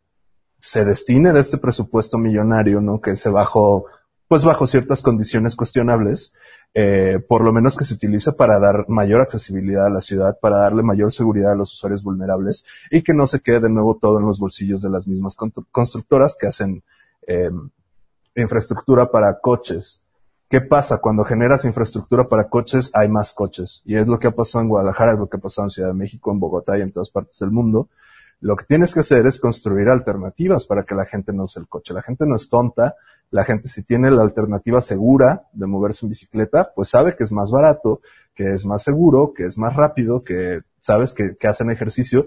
[0.58, 3.00] se destine de este presupuesto millonario, ¿no?
[3.00, 3.86] Que se bajó,
[4.32, 6.32] pues bajo ciertas condiciones cuestionables,
[6.72, 10.56] eh, por lo menos que se utilice para dar mayor accesibilidad a la ciudad, para
[10.56, 14.18] darle mayor seguridad a los usuarios vulnerables y que no se quede de nuevo todo
[14.20, 15.36] en los bolsillos de las mismas
[15.70, 16.82] constructoras que hacen
[17.26, 17.50] eh,
[18.34, 20.00] infraestructura para coches.
[20.48, 20.96] ¿Qué pasa?
[20.96, 23.82] Cuando generas infraestructura para coches, hay más coches.
[23.84, 25.88] Y es lo que ha pasado en Guadalajara, es lo que ha pasado en Ciudad
[25.90, 27.90] de México, en Bogotá y en todas partes del mundo.
[28.42, 31.68] Lo que tienes que hacer es construir alternativas para que la gente no use el
[31.68, 31.94] coche.
[31.94, 32.96] La gente no es tonta.
[33.30, 37.30] La gente si tiene la alternativa segura de moverse en bicicleta, pues sabe que es
[37.30, 38.00] más barato,
[38.34, 42.26] que es más seguro, que es más rápido, que sabes que, que hacen ejercicio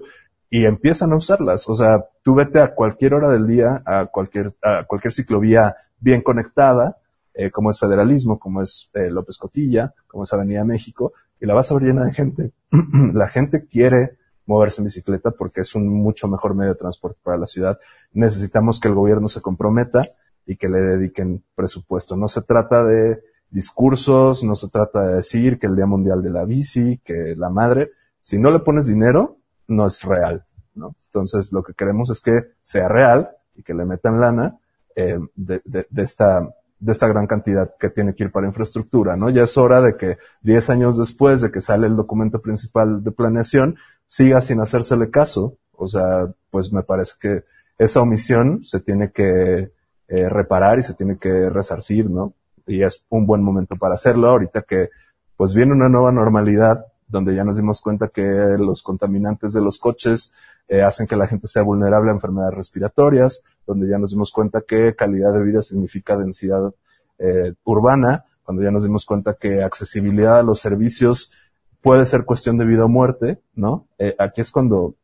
[0.50, 1.68] y empiezan a usarlas.
[1.68, 6.22] O sea, tú vete a cualquier hora del día, a cualquier, a cualquier ciclovía bien
[6.22, 6.96] conectada,
[7.34, 11.12] eh, como es Federalismo, como es eh, López Cotilla, como es Avenida México,
[11.42, 12.52] y la vas a ver llena de gente.
[13.14, 14.12] la gente quiere
[14.46, 17.80] moverse en bicicleta porque es un mucho mejor medio de transporte para la ciudad.
[18.14, 20.08] Necesitamos que el gobierno se comprometa
[20.46, 22.16] y que le dediquen presupuesto.
[22.16, 26.30] No se trata de discursos, no se trata de decir que el Día Mundial de
[26.30, 27.92] la Bici, que la madre,
[28.22, 29.38] si no le pones dinero,
[29.68, 30.44] no es real,
[30.76, 30.96] ¿no?
[31.08, 34.60] Entonces lo que queremos es que sea real y que le metan lana
[34.96, 36.50] eh, de, de, de, esta
[36.86, 39.32] de esta gran cantidad que tiene que ir para infraestructura, ¿no?
[39.32, 43.12] Ya es hora de que 10 años después de que sale el documento principal de
[43.12, 43.78] planeación,
[44.08, 45.58] siga sin hacérsele caso.
[45.72, 47.44] O sea, pues me parece que
[47.80, 49.72] esa omisión se tiene que
[50.08, 52.36] eh, reparar y se tiene que resarcir, ¿no?
[52.68, 54.90] Y es un buen momento para hacerlo ahorita que
[55.36, 59.80] pues viene una nueva normalidad donde ya nos dimos cuenta que los contaminantes de los
[59.80, 60.36] coches
[60.68, 64.62] eh, hacen que la gente sea vulnerable a enfermedades respiratorias, donde ya nos dimos cuenta
[64.68, 66.74] que calidad de vida significa densidad
[67.18, 71.34] eh, urbana, cuando ya nos dimos cuenta que accesibilidad a los servicios
[71.82, 73.88] puede ser cuestión de vida o muerte, ¿no?
[73.98, 74.96] Eh, aquí es cuando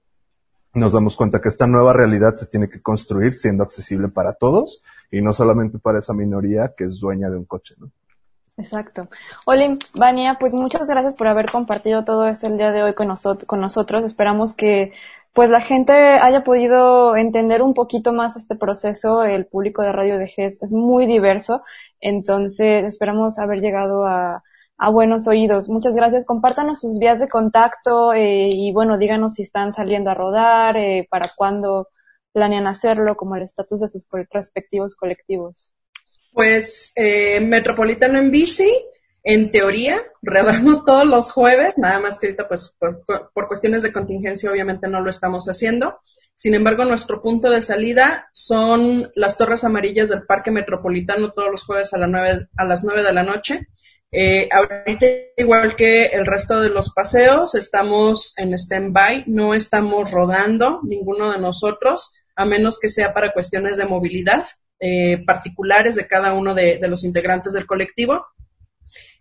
[0.73, 4.83] nos damos cuenta que esta nueva realidad se tiene que construir siendo accesible para todos
[5.11, 7.91] y no solamente para esa minoría que es dueña de un coche, ¿no?
[8.57, 9.07] Exacto.
[9.45, 13.07] Olim, Vania, pues muchas gracias por haber compartido todo esto el día de hoy con,
[13.07, 14.03] nosotros, con nosotros.
[14.03, 14.91] Esperamos que
[15.33, 19.23] pues la gente haya podido entender un poquito más este proceso.
[19.23, 21.61] El público de Radio de GES es muy diverso,
[21.99, 24.43] entonces esperamos haber llegado a,
[24.81, 25.69] a buenos oídos.
[25.69, 26.25] Muchas gracias.
[26.25, 31.07] Compártanos sus vías de contacto eh, y bueno, díganos si están saliendo a rodar, eh,
[31.07, 31.89] para cuándo
[32.33, 35.71] planean hacerlo, como el estatus de sus respectivos colectivos.
[36.33, 38.73] Pues eh, Metropolitano en bici,
[39.23, 43.91] en teoría, rodamos todos los jueves, nada más que ahorita pues por, por, cuestiones de
[43.91, 45.99] contingencia obviamente no lo estamos haciendo.
[46.33, 51.63] Sin embargo, nuestro punto de salida son las torres amarillas del Parque Metropolitano todos los
[51.63, 53.67] jueves a, las nueve, a las 9 de la noche.
[54.11, 55.05] Eh, ahorita,
[55.37, 61.39] igual que el resto de los paseos, estamos en stand-by, no estamos rodando ninguno de
[61.39, 64.45] nosotros, a menos que sea para cuestiones de movilidad
[64.79, 68.25] eh, particulares de cada uno de los integrantes del colectivo.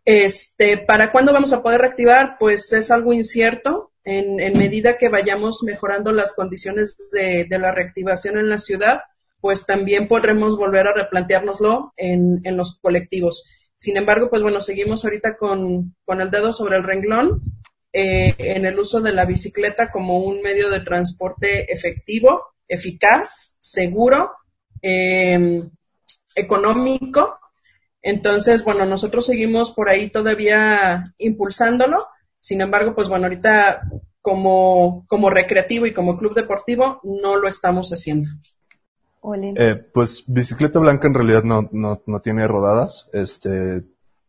[0.05, 2.37] Este, ¿Para cuándo vamos a poder reactivar?
[2.39, 3.93] Pues es algo incierto.
[4.03, 9.03] En, en medida que vayamos mejorando las condiciones de, de, la reactivación en la ciudad,
[9.41, 13.45] pues también podremos volver a replanteárnoslo en, los colectivos.
[13.75, 17.43] Sin embargo, pues bueno, seguimos ahorita con, con el dedo sobre el renglón
[17.93, 24.33] eh, en el uso de la bicicleta como un medio de transporte efectivo, eficaz, seguro,
[24.83, 25.63] eh,
[26.35, 27.40] económico
[28.03, 32.07] entonces, bueno, nosotros seguimos por ahí todavía impulsándolo.
[32.39, 33.83] Sin embargo, pues bueno, ahorita
[34.23, 38.29] como, como recreativo y como club deportivo no lo estamos haciendo.
[39.57, 43.11] Eh, pues Bicicleta Blanca en realidad no, no, no, tiene rodadas.
[43.13, 43.83] Este,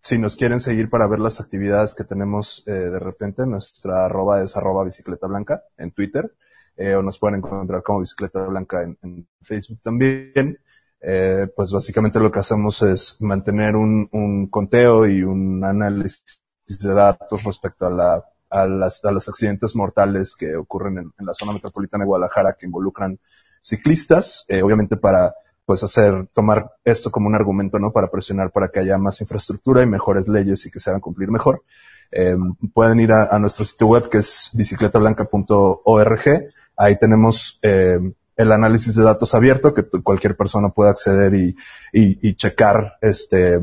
[0.04, 4.44] si nos quieren seguir para ver las actividades que tenemos eh, de repente, nuestra arroba
[4.44, 6.34] es arroba bicicleta blanca en Twitter,
[6.76, 10.60] eh, o nos pueden encontrar como bicicleta blanca en, en Facebook también
[11.02, 16.94] eh, pues básicamente lo que hacemos es mantener un, un, conteo y un análisis de
[16.94, 21.54] datos respecto a, la, a, las, a los accidentes mortales que ocurren en, la zona
[21.54, 23.20] metropolitana de Guadalajara que involucran
[23.64, 25.34] ciclistas, eh, obviamente para
[25.66, 27.92] pues hacer, tomar esto como un argumento, ¿no?
[27.92, 31.32] Para presionar para que haya más infraestructura y mejores leyes y que se hagan cumplir
[31.32, 31.64] mejor.
[32.12, 32.36] Eh,
[32.74, 36.48] pueden ir a, nuestro sitio web que es bicicletablanca.org.
[36.76, 38.00] Ahí tenemos eh,
[38.36, 41.56] el análisis de datos abierto que cualquier persona puede acceder y,
[41.94, 43.60] y, y checar este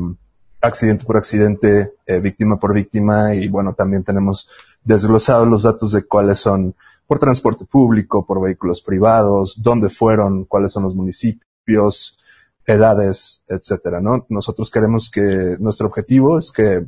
[0.61, 4.49] accidente por accidente, eh, víctima por víctima y bueno, también tenemos
[4.83, 6.75] desglosados los datos de cuáles son
[7.07, 12.19] por transporte público, por vehículos privados, dónde fueron, cuáles son los municipios,
[12.65, 14.25] edades, etcétera, ¿no?
[14.29, 16.85] Nosotros queremos que nuestro objetivo es que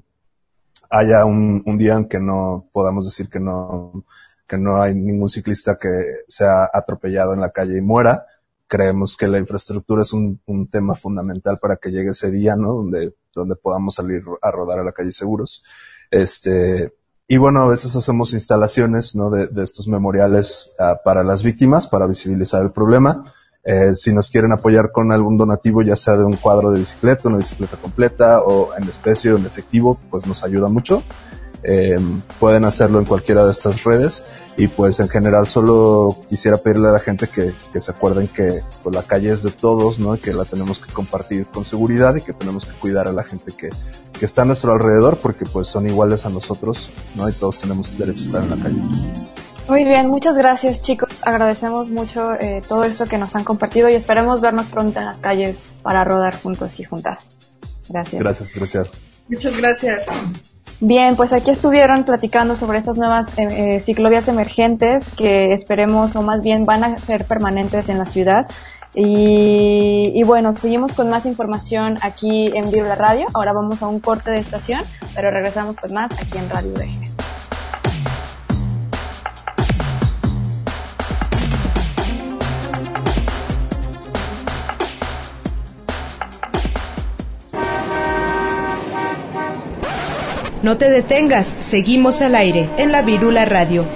[0.89, 4.03] haya un, un día en que no podamos decir que no,
[4.51, 8.25] que no hay ningún ciclista que sea atropellado en la calle y muera.
[8.67, 12.73] Creemos que la infraestructura es un, tema fundamental para que llegue ese día, ¿no?
[12.73, 15.63] Donde, donde podamos salir a rodar a la calle seguros.
[16.09, 16.93] Este,
[17.29, 19.29] y bueno, a veces hacemos instalaciones, ¿no?
[19.29, 23.33] De, estos memoriales uh, para las víctimas, para visibilizar el problema.
[23.63, 27.29] Eh, si nos quieren apoyar con algún donativo, ya sea de un cuadro de bicicleta,
[27.29, 31.03] una bicicleta completa o en especie o en efectivo, pues nos ayuda mucho.
[31.63, 31.95] Eh,
[32.39, 34.25] pueden hacerlo en cualquiera de estas redes
[34.57, 38.63] y pues en general solo quisiera pedirle a la gente que, que se acuerden que
[38.81, 40.17] pues, la calle es de todos, ¿no?
[40.17, 43.51] que la tenemos que compartir con seguridad y que tenemos que cuidar a la gente
[43.55, 43.69] que,
[44.21, 47.29] que está a nuestro alrededor porque pues son iguales a nosotros, ¿no?
[47.29, 48.81] Y todos tenemos el derecho a estar en la calle.
[49.67, 51.09] Muy bien, muchas gracias chicos.
[51.21, 55.19] Agradecemos mucho eh, todo esto que nos han compartido y esperemos vernos pronto en las
[55.19, 57.31] calles para rodar juntos y juntas.
[57.89, 58.21] Gracias.
[58.21, 58.87] Gracias, gracias.
[59.27, 60.05] Muchas gracias.
[60.83, 66.23] Bien, pues aquí estuvieron platicando sobre estas nuevas eh, eh, ciclovías emergentes que esperemos o
[66.23, 68.47] más bien van a ser permanentes en la ciudad.
[68.93, 73.25] Y, bueno, seguimos con más información aquí en Vivo la Radio.
[73.33, 74.81] Ahora vamos a un corte de estación,
[75.15, 77.10] pero regresamos con más aquí en Radio DG.
[90.63, 93.87] No te detengas, seguimos al aire en la Virula Radio.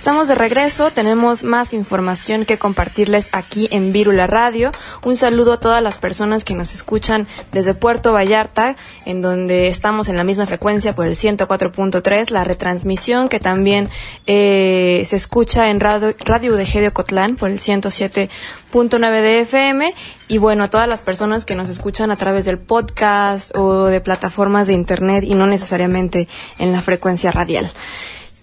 [0.00, 4.72] Estamos de regreso, tenemos más información que compartirles aquí en Virula Radio.
[5.04, 10.08] Un saludo a todas las personas que nos escuchan desde Puerto Vallarta, en donde estamos
[10.08, 13.90] en la misma frecuencia por el 104.3, la retransmisión que también
[14.26, 19.94] eh, se escucha en Radio, radio de Gedio Cotlán por el 107.9 de FM
[20.28, 24.00] y bueno, a todas las personas que nos escuchan a través del podcast o de
[24.00, 26.26] plataformas de internet y no necesariamente
[26.58, 27.70] en la frecuencia radial.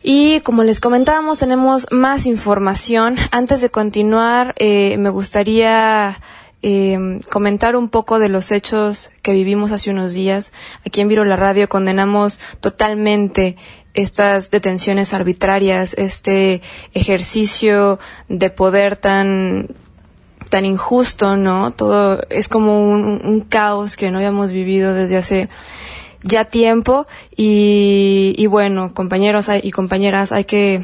[0.10, 3.18] Y como les comentábamos, tenemos más información.
[3.30, 6.16] Antes de continuar, eh, me gustaría
[6.62, 10.54] eh, comentar un poco de los hechos que vivimos hace unos días.
[10.86, 13.58] Aquí en Viro la Radio condenamos totalmente
[13.94, 16.62] estas detenciones arbitrarias, este
[16.94, 18.00] ejercicio
[18.30, 19.76] de poder tan
[20.48, 21.72] tan injusto, ¿no?
[21.72, 25.50] Todo es como un, un caos que no habíamos vivido desde hace
[26.24, 30.84] ya tiempo y, y bueno, compañeros y compañeras, hay que,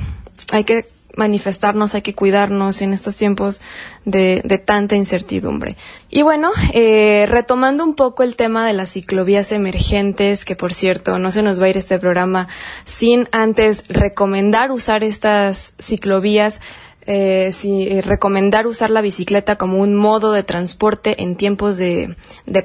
[0.52, 3.62] hay que manifestarnos, hay que cuidarnos en estos tiempos
[4.06, 5.78] de, tanta incertidumbre.
[6.10, 11.20] Y bueno, eh, retomando un poco el tema de las ciclovías emergentes, que por cierto,
[11.20, 12.48] no se nos va a ir este programa
[12.86, 16.62] sin antes recomendar usar estas ciclovías
[17.06, 22.16] eh, si, eh, recomendar usar la bicicleta como un modo de transporte en tiempos de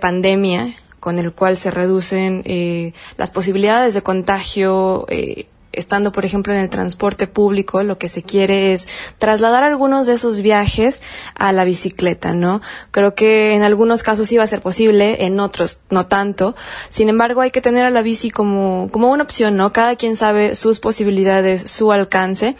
[0.00, 5.06] pandemia con el cual se reducen eh, las posibilidades de contagio.
[5.08, 8.88] Eh, estando, por ejemplo, en el transporte público, lo que se quiere es
[9.18, 11.02] trasladar algunos de esos viajes
[11.34, 12.60] a la bicicleta, ¿no?
[12.90, 16.56] Creo que en algunos casos sí va a ser posible, en otros no tanto.
[16.88, 19.72] Sin embargo, hay que tener a la bici como, como una opción, ¿no?
[19.72, 22.56] Cada quien sabe sus posibilidades, su alcance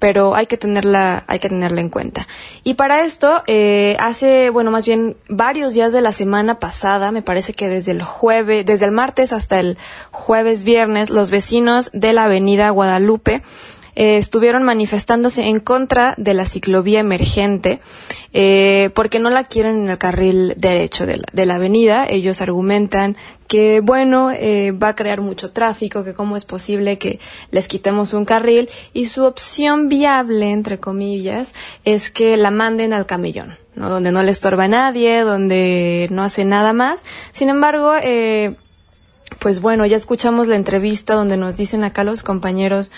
[0.00, 2.26] pero hay que tenerla, hay que tenerla en cuenta.
[2.64, 7.22] Y para esto, eh, hace, bueno, más bien varios días de la semana pasada, me
[7.22, 9.78] parece que desde el jueves, desde el martes hasta el
[10.10, 13.42] jueves viernes, los vecinos de la avenida Guadalupe
[13.94, 17.80] eh, estuvieron manifestándose en contra de la ciclovía emergente
[18.32, 22.06] eh, porque no la quieren en el carril derecho de la, de la avenida.
[22.08, 23.16] Ellos argumentan
[23.50, 27.18] que, bueno, eh, va a crear mucho tráfico, que cómo es posible que
[27.50, 33.06] les quitemos un carril y su opción viable, entre comillas, es que la manden al
[33.06, 33.56] camellón.
[33.74, 33.88] ¿no?
[33.88, 37.04] donde no le estorba a nadie, donde no hace nada más.
[37.32, 38.54] Sin embargo, eh,
[39.40, 42.92] pues bueno, ya escuchamos la entrevista donde nos dicen acá los compañeros,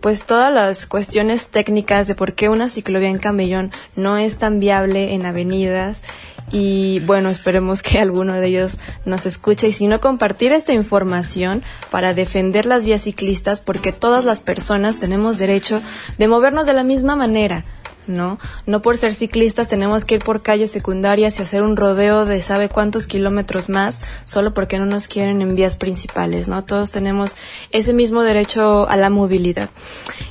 [0.00, 4.60] pues todas las cuestiones técnicas de por qué una ciclovía en camellón no es tan
[4.60, 6.04] viable en avenidas.
[6.52, 8.76] Y bueno, esperemos que alguno de ellos
[9.06, 14.24] nos escuche y si no compartir esta información para defender las vías ciclistas porque todas
[14.24, 15.80] las personas tenemos derecho
[16.18, 17.64] de movernos de la misma manera
[18.08, 18.38] ¿no?
[18.66, 22.42] No por ser ciclistas tenemos que ir por calles secundarias y hacer un rodeo de
[22.42, 26.64] sabe cuántos kilómetros más solo porque no nos quieren en vías principales, ¿no?
[26.64, 27.36] Todos tenemos
[27.70, 29.70] ese mismo derecho a la movilidad.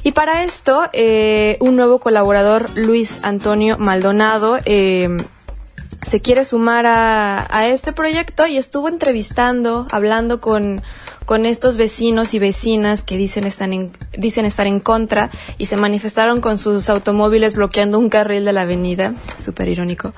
[0.04, 5.10] Y para esto, eh, un nuevo colaborador, Luis Antonio Maldonado, eh,
[6.02, 10.84] se quiere sumar a, a este proyecto y estuvo entrevistando, hablando con
[11.26, 15.78] con estos vecinos y vecinas que dicen, están en, dicen estar en contra y se
[15.78, 19.14] manifestaron con sus automóviles bloqueando un carril de la avenida.
[19.38, 20.14] Súper irónico.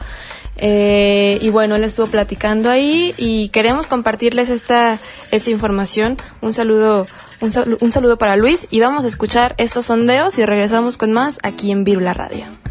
[0.57, 4.99] Eh, y bueno, él estuvo platicando ahí y queremos compartirles esta,
[5.31, 6.17] esta información.
[6.41, 7.07] Un saludo,
[7.41, 11.39] un, un saludo para Luis y vamos a escuchar estos sondeos y regresamos con más
[11.43, 12.66] aquí en Virula Radio.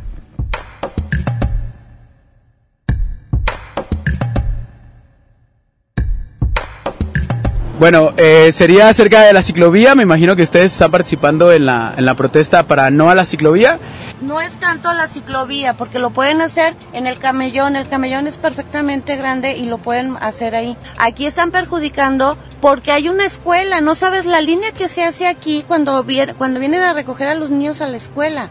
[7.78, 9.94] Bueno, eh, sería acerca de la ciclovía.
[9.94, 13.26] Me imagino que ustedes están participando en la, en la protesta para no a la
[13.26, 13.78] ciclovía.
[14.22, 17.76] No es tanto la ciclovía, porque lo pueden hacer en el camellón.
[17.76, 20.74] El camellón es perfectamente grande y lo pueden hacer ahí.
[20.96, 23.82] Aquí están perjudicando porque hay una escuela.
[23.82, 26.02] No sabes la línea que se hace aquí cuando,
[26.38, 28.48] cuando vienen a recoger a los niños a la escuela.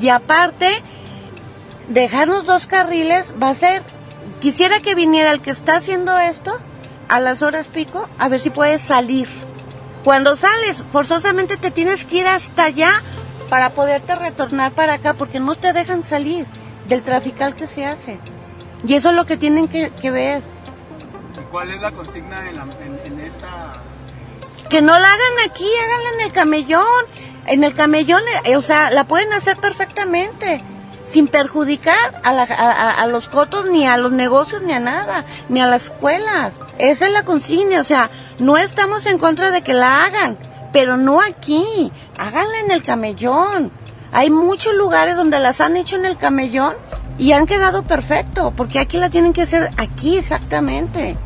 [0.00, 0.68] Y aparte,
[1.88, 3.82] dejarnos dos carriles va a ser...
[4.40, 6.56] Quisiera que viniera el que está haciendo esto
[7.08, 9.28] a las horas pico a ver si puedes salir.
[10.04, 13.02] Cuando sales, forzosamente te tienes que ir hasta allá
[13.48, 16.46] para poderte retornar para acá porque no te dejan salir
[16.88, 18.18] del trafical que se hace.
[18.86, 20.42] Y eso es lo que tienen que, ver.
[21.34, 22.38] ¿Y cuál es la consigna
[23.04, 23.72] en, esta...?
[24.70, 27.04] Que no la hagan aquí, háganla en el camellón.
[27.46, 30.62] En el camellón, eh, o sea, la pueden hacer perfectamente
[31.06, 35.84] sin perjudicar a, los cotos, ni a los negocios, ni a nada, ni a las
[35.84, 36.52] escuelas.
[36.78, 40.38] Esa es la consigna, o sea, no estamos en contra de que la hagan,
[40.72, 43.72] pero no aquí, háganla en el camellón.
[44.12, 46.74] Hay muchos lugares donde las han hecho en el camellón
[47.18, 51.16] y han quedado perfecto, porque aquí la tienen que hacer aquí exactamente.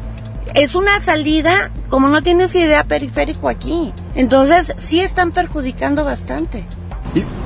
[0.55, 3.93] Es una salida, como no tienes idea, periférico aquí.
[4.15, 6.65] Entonces, sí están perjudicando bastante.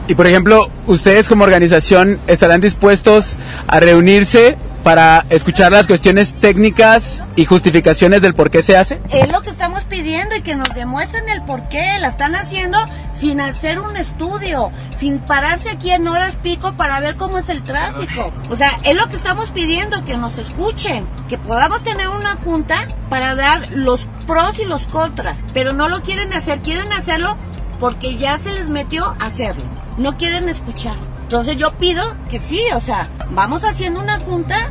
[0.09, 3.37] Y, por ejemplo, ustedes como organización estarán dispuestos
[3.67, 4.57] a reunirse
[4.87, 9.01] para escuchar las cuestiones técnicas y justificaciones del por qué se hace?
[9.11, 11.99] Es lo que estamos pidiendo y que nos demuestren el por qué.
[11.99, 12.79] La están haciendo
[13.13, 17.65] sin hacer un estudio, sin pararse aquí en horas pico para ver cómo es el
[17.65, 18.33] tráfico.
[18.49, 22.87] O sea, es lo que estamos pidiendo, que nos escuchen, que podamos tener una junta
[23.11, 25.39] para dar los pros y los contras.
[25.53, 27.37] Pero no lo quieren hacer, quieren hacerlo
[27.81, 29.65] porque ya se les metió a hacerlo.
[29.99, 30.95] No quieren escuchar.
[31.27, 34.71] Entonces yo pido que sí, o sea, vamos haciendo una junta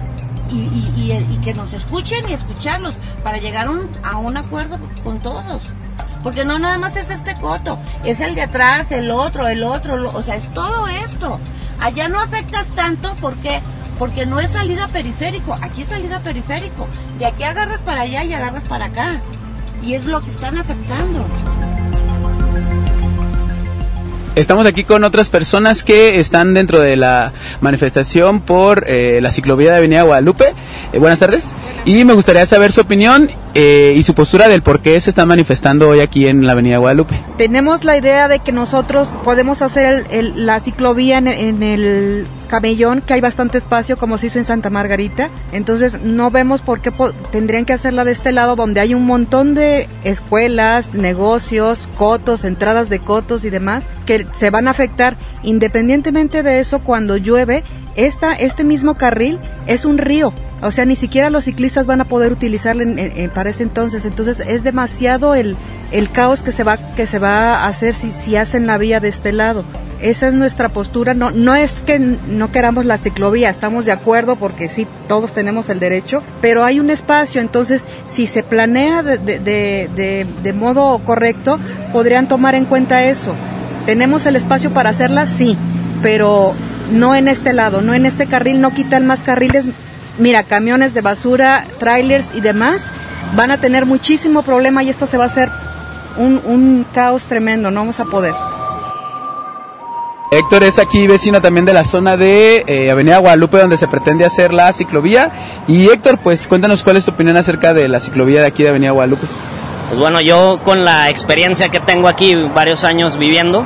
[0.49, 2.95] y, que nos escuchen y escucharlos
[3.25, 3.67] para llegar
[4.03, 5.63] a un acuerdo con todos.
[6.23, 10.09] Porque no nada más es este coto, es el de atrás, el otro, el otro,
[10.13, 11.41] o sea, es todo esto.
[11.81, 13.61] Allá no afectas tanto porque
[13.99, 16.87] porque no es salida periférico, aquí es salida periférico.
[17.19, 19.19] De aquí agarras para allá y agarras para acá.
[19.83, 21.25] Y es lo que están afectando.
[24.35, 27.31] Estamos aquí con otras personas que están dentro de la
[27.61, 30.53] manifestación por eh, la ciclovía de Avenida Guadalupe.
[30.91, 31.55] Eh, buenas tardes.
[31.85, 35.29] Y me gustaría saber su opinión eh, y su postura del por qué se están
[35.29, 37.15] manifestando hoy aquí en la Avenida Guadalupe.
[37.37, 43.21] Tenemos la idea de que nosotros podemos hacer la ciclovía en, el camellón, que hay
[43.21, 45.29] bastante espacio como se hizo en Santa Margarita.
[45.53, 46.91] Entonces no vemos por qué
[47.31, 52.89] tendrían que hacerla de este lado donde hay un montón de escuelas, negocios, cotos, entradas
[52.89, 55.15] de cotos y demás que se van a afectar.
[55.43, 57.63] Independientemente de eso, cuando llueve,
[57.95, 62.05] esta, este mismo carril es un río o sea, ni siquiera los ciclistas van a
[62.05, 62.83] poder utilizarlo
[63.33, 64.05] para ese entonces.
[64.05, 65.55] Entonces es demasiado el,
[65.91, 68.99] el caos que se va que se va a hacer si, si hacen la vía
[68.99, 69.63] de este lado.
[70.01, 71.13] Esa es nuestra postura.
[71.13, 75.69] No, no es que no queramos la ciclovía, estamos de acuerdo porque sí, todos tenemos
[75.69, 77.41] el derecho, pero hay un espacio.
[77.41, 81.59] Entonces, si se planea de, de, de, de modo correcto,
[81.93, 83.33] podrían tomar en cuenta eso.
[83.85, 85.27] ¿Tenemos el espacio para hacerla?
[85.27, 85.55] Sí,
[86.01, 86.53] pero
[86.91, 89.65] no en este lado, no en este carril, no quitan más carriles
[90.17, 92.81] mira, camiones de basura, trailers y demás
[93.35, 95.49] van a tener muchísimo problema y esto se va a hacer
[96.17, 98.33] un, caos tremendo, no vamos a poder.
[100.31, 104.25] Héctor es aquí vecino también de la zona de eh, Avenida Guadalupe donde se pretende
[104.25, 105.31] hacer la ciclovía.
[105.67, 108.69] Y Héctor, pues cuéntanos cuál es tu opinión acerca de la ciclovía de aquí de
[108.69, 109.27] Avenida Guadalupe.
[109.89, 113.63] Pues bueno, yo con la experiencia que tengo aquí, varios años viviendo,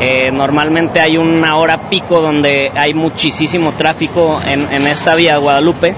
[0.00, 5.94] eh, normalmente hay una hora pico donde hay muchísimo tráfico en, esta vía Guadalupe,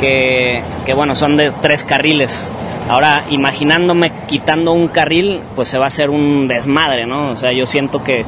[0.00, 0.62] que,
[0.94, 2.48] bueno, son de tres carriles.
[2.88, 7.30] Ahora, imaginándome quitando un carril, pues se va a hacer un desmadre, ¿no?
[7.30, 8.24] O sea, yo siento que,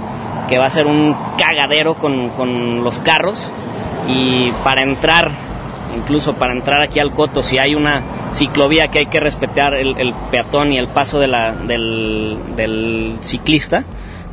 [0.49, 3.51] que va a ser un cagadero con, con los carros
[4.07, 5.31] y para entrar
[5.97, 8.03] incluso para entrar aquí al Coto, si hay una
[8.33, 13.85] ciclovía que hay que respetar el, peatón y el paso de la, del, ciclista,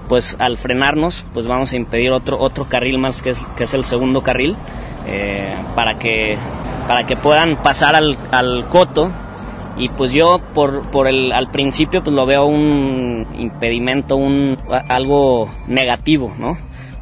[0.08, 3.74] pues al frenarnos, pues vamos a impedir otro, otro carril más que es, que es
[3.74, 4.56] el segundo carril,
[5.08, 6.38] eh, para, que,
[6.88, 9.12] para que puedan pasar al, al Coto.
[9.80, 14.58] Y pues yo por, por el, al principio pues lo veo un impedimento, un,
[14.90, 16.58] algo negativo, ¿no?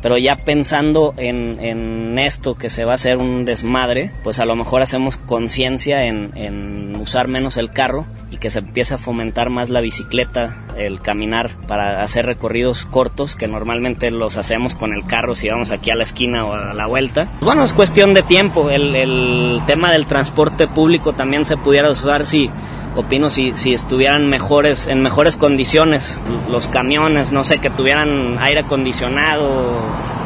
[0.05, 4.45] Pero ya pensando en, en, esto que se va a hacer un desmadre, pues a
[4.45, 8.97] lo mejor hacemos conciencia en, en, usar menos el carro y que se empiece a
[8.99, 14.93] fomentar más la bicicleta, el caminar para hacer recorridos cortos que normalmente los hacemos con
[14.93, 17.27] el carro si vamos aquí a la esquina o a la vuelta.
[17.41, 22.27] Bueno, es cuestión de tiempo, el, el tema del transporte público también se pudiera usar
[22.27, 22.51] si
[22.95, 26.19] opino si, si estuvieran mejores, en mejores condiciones
[26.49, 29.79] los camiones, no sé, que tuvieran aire acondicionado,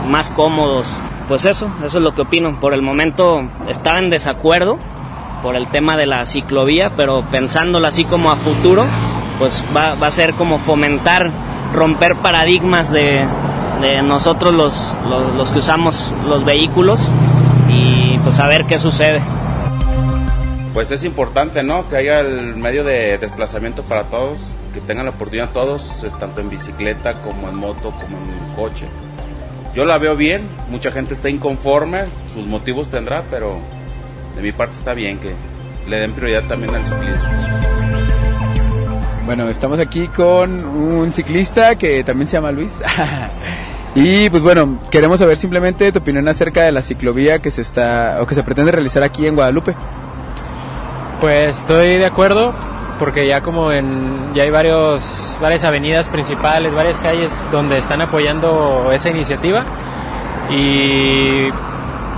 [0.08, 0.88] más cómodos.
[1.28, 2.60] Pues eso, eso es lo que opino.
[2.60, 4.78] Por el momento estaba en desacuerdo
[5.44, 8.86] por el tema de la ciclovía, pero pensándolo así como a futuro,
[9.38, 11.32] pues va, va a ser como fomentar,
[11.74, 13.26] romper paradigmas de,
[13.82, 17.08] de nosotros los, los, los que usamos los vehículos
[17.70, 19.22] y pues a ver qué sucede
[20.74, 21.88] pues es importante, ¿no?
[21.90, 24.40] Que haya el medio de desplazamiento para todos,
[24.74, 28.86] que tengan la oportunidad todos, tanto en bicicleta como en moto, como en coche.
[29.74, 32.04] Yo la veo bien, mucha gente está inconforme,
[32.34, 33.60] sus motivos tendrá, pero
[34.36, 35.34] de mi parte está bien que
[35.88, 37.24] le den prioridad también al ciclismo.
[39.26, 42.82] Bueno, estamos aquí con un ciclista que también se llama Luis.
[43.96, 48.20] y pues bueno, queremos saber simplemente tu opinión acerca de la ciclovía que se está
[48.22, 49.76] o que se pretende realizar aquí en Guadalupe.
[51.20, 52.54] Pues estoy de acuerdo
[52.98, 59.10] porque ya como ya hay varios varias avenidas principales, varias calles donde están apoyando esa
[59.10, 59.64] iniciativa.
[60.50, 61.50] Y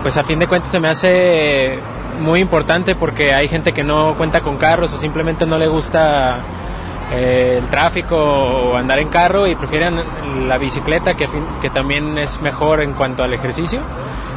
[0.04, 1.80] pues a fin de cuentas se me hace
[2.20, 6.40] muy importante porque hay gente que no cuenta con carros o simplemente no le gusta
[7.12, 10.00] eh, el tráfico o andar en carro y prefieren
[10.48, 11.28] la bicicleta que,
[11.62, 13.80] que también es mejor en cuanto al ejercicio,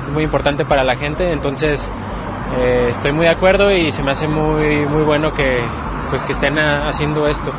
[0.07, 1.91] es muy importante para la gente, entonces
[2.59, 5.61] eh, estoy muy de acuerdo y se me hace muy, muy bueno que,
[6.11, 7.53] pues, que estén haciendo esto.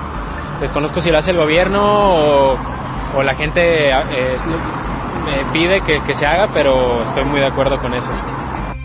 [0.62, 2.58] Desconozco si lo hace el gobierno o,
[3.18, 4.38] o la gente eh,
[5.54, 8.10] pide que, que se haga, pero estoy muy de acuerdo con eso.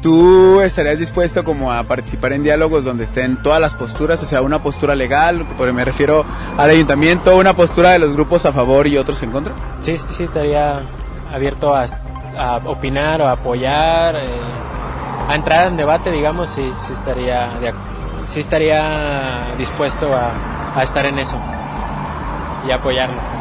[0.03, 4.41] ¿Tú estarías dispuesto como a participar en diálogos donde estén todas las posturas, o sea,
[4.41, 6.25] una postura legal, porque me refiero
[6.57, 9.53] al ayuntamiento, una postura de los grupos a favor y otros en contra?
[9.83, 10.81] Sí, sí, estaría
[11.33, 11.85] abierto a,
[12.39, 14.17] a opinar o a apoyar.
[14.17, 14.23] Eh,
[15.31, 17.53] a entrar en debate, digamos, sí, estaría,
[18.27, 21.39] sí estaría dispuesto a estar en eso
[22.67, 23.41] y apoyarlo.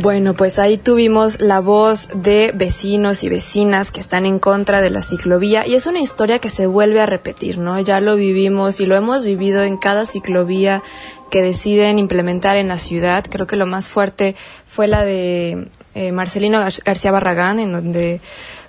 [0.00, 4.90] Bueno, pues ahí tuvimos la voz de vecinos y vecinas que están en contra de
[4.90, 7.80] la ciclovía y es una historia que se vuelve a repetir, ¿no?
[7.80, 10.84] Ya lo vivimos y lo hemos vivido en cada ciclovía
[11.30, 13.24] que deciden implementar en la ciudad.
[13.28, 14.36] Creo que lo más fuerte
[14.68, 18.20] fue la de eh, Marcelino García Barragán, en donde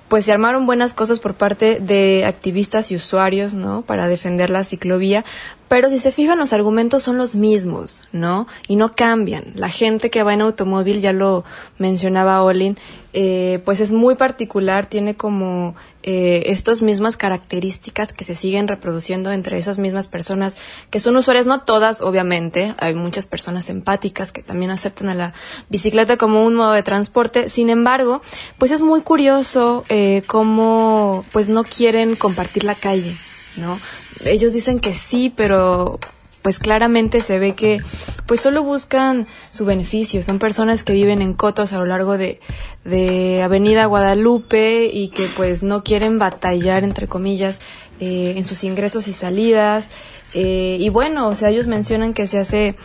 [0.10, 3.84] pues se armaron buenas cosas por parte de activistas y usuarios, ¿no?
[3.84, 5.24] Para defender la ciclovía,
[5.70, 8.48] pero si se fijan los argumentos son los mismos, ¿no?
[8.68, 9.54] Y no cambian.
[9.56, 11.46] La gente que va en automóvil, ya lo
[11.78, 12.78] mencionaba Olin,
[13.14, 19.32] eh, pues es muy particular, tiene como eh, estas mismas características que se siguen reproduciendo
[19.32, 20.58] entre esas mismas personas
[20.90, 25.34] que son usuarias, no todas, obviamente, hay muchas personas empáticas que también aceptan a la
[25.70, 28.22] bicicleta como un modo de transporte, sin embargo,
[28.58, 33.16] pues es muy curioso eh, cómo pues no quieren compartir la calle,
[33.56, 33.80] ¿no?
[34.26, 36.00] Ellos dicen que sí, pero
[36.42, 37.80] pues claramente se ve que
[38.26, 40.24] pues solo buscan su beneficio.
[40.24, 42.40] Son personas que viven en cotos a lo largo de,
[42.86, 47.62] de Avenida Guadalupe y que pues no quieren batallar, entre comillas,
[48.00, 49.90] eh, en sus ingresos y salidas.
[50.34, 52.76] Eh, y bueno, o sea, ellos mencionan que se hace,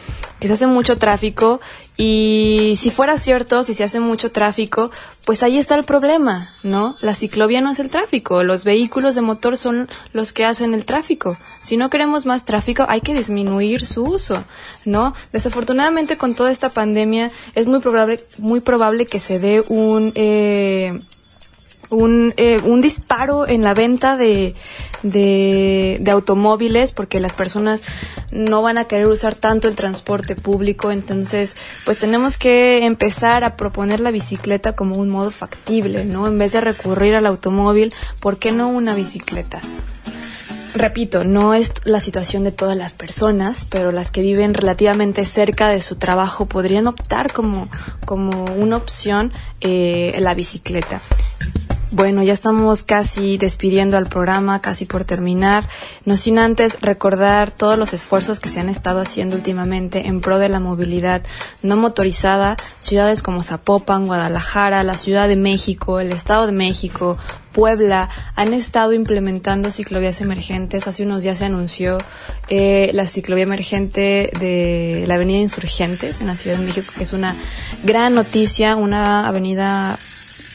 [0.40, 1.60] que se hace mucho tráfico
[1.96, 4.90] y si fuera cierto, si se hace mucho tráfico,
[5.24, 6.96] pues ahí está el problema, ¿no?
[7.02, 10.86] La ciclovía no es el tráfico, los vehículos de motor son los que hacen el
[10.86, 11.36] tráfico.
[11.60, 14.44] Si no queremos más tráfico, hay que disminuir su uso,
[14.84, 15.14] ¿no?
[15.32, 20.98] Desafortunadamente con toda esta pandemia es muy probable, muy probable que se dé un, eh,
[21.94, 24.54] un, eh, un disparo en la venta de,
[25.02, 27.82] de, automóviles porque las personas
[28.30, 30.90] no van a querer usar tanto el transporte público.
[30.90, 36.26] Entonces, pues tenemos que empezar a proponer la bicicleta como un modo factible, ¿no?
[36.26, 39.60] En vez de recurrir al automóvil, ¿por qué no una bicicleta?
[40.74, 45.68] repito, no es la situación de todas las personas, pero las que viven relativamente cerca
[45.68, 47.68] de su trabajo podrían optar como,
[48.04, 51.00] como una opción eh, la bicicleta.
[51.94, 55.68] Bueno, ya estamos casi despidiendo al programa, casi por terminar.
[56.04, 60.40] No sin antes recordar todos los esfuerzos que se han estado haciendo últimamente en pro
[60.40, 61.22] de la movilidad
[61.62, 62.56] no motorizada.
[62.80, 67.16] Ciudades como Zapopan, Guadalajara, la Ciudad de México, el Estado de México,
[67.52, 70.88] Puebla han estado implementando ciclovías emergentes.
[70.88, 71.98] Hace unos días se anunció
[72.48, 77.12] eh, la ciclovía emergente de la Avenida Insurgentes en la Ciudad de México, que es
[77.12, 77.36] una
[77.84, 79.96] gran noticia, una avenida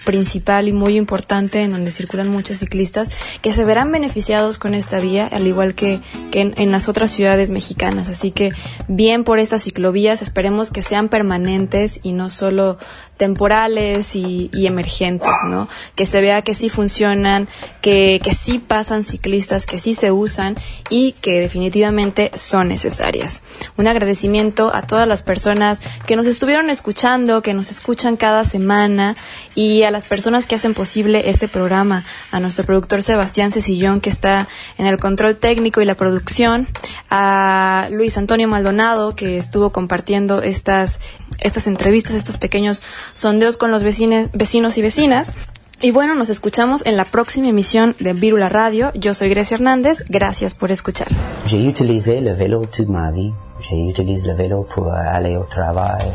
[0.10, 3.10] principal y muy importante en donde circulan muchos ciclistas
[3.44, 6.02] que se verán beneficiados con esta vía, al igual que,
[6.32, 8.10] en, en, las otras ciudades mexicanas.
[8.10, 8.50] Así que
[8.88, 12.80] bien por estas ciclovías, esperemos que sean permanentes y no solo
[13.20, 15.68] temporales y, emergentes, ¿no?
[15.96, 17.50] Que se vea que sí funcionan,
[17.82, 20.56] que, que sí pasan ciclistas, que sí se usan
[20.90, 23.42] y que definitivamente son necesarias.
[23.76, 29.18] Un agradecimiento a todas las personas que nos estuvieron escuchando, que nos escuchan cada semana
[29.54, 34.10] y a las personas que hacen posible este programa, a nuestro productor Sebastián Cecillón que
[34.10, 34.48] está
[34.78, 36.70] en el control técnico y la producción,
[37.10, 41.02] a Luis Antonio Maldonado que estuvo compartiendo estas,
[41.42, 42.84] estas entrevistas, estos pequeños
[43.14, 45.36] sondeos con los vecines, vecinos y vecinas.
[45.82, 48.92] Y bueno, nos escuchamos en la próxima emisión de Virula Radio.
[48.96, 50.04] Yo soy Grecia Hernández.
[50.10, 51.08] Gracias por escuchar.
[51.46, 53.34] J'ai utilisé le vélo toute ma vie.
[53.62, 56.06] J'utilise le vélo pour aller au travail.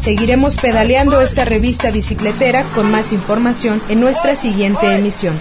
[0.00, 5.38] Seguiremos pedaleando esta revista bicicletera con más información en nuestra siguiente emisión.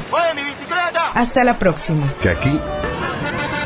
[1.14, 2.12] Hasta la próxima.
[2.22, 2.60] Que aquí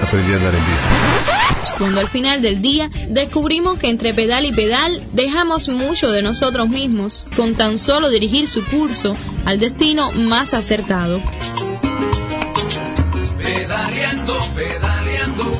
[0.03, 1.30] aprendí a andar en bici.
[1.77, 6.69] Cuando al final del día descubrimos que entre pedal y pedal dejamos mucho de nosotros
[6.69, 11.21] mismos con tan solo dirigir su curso al destino más acertado.
[13.37, 15.53] Pedaleando, pedaleando,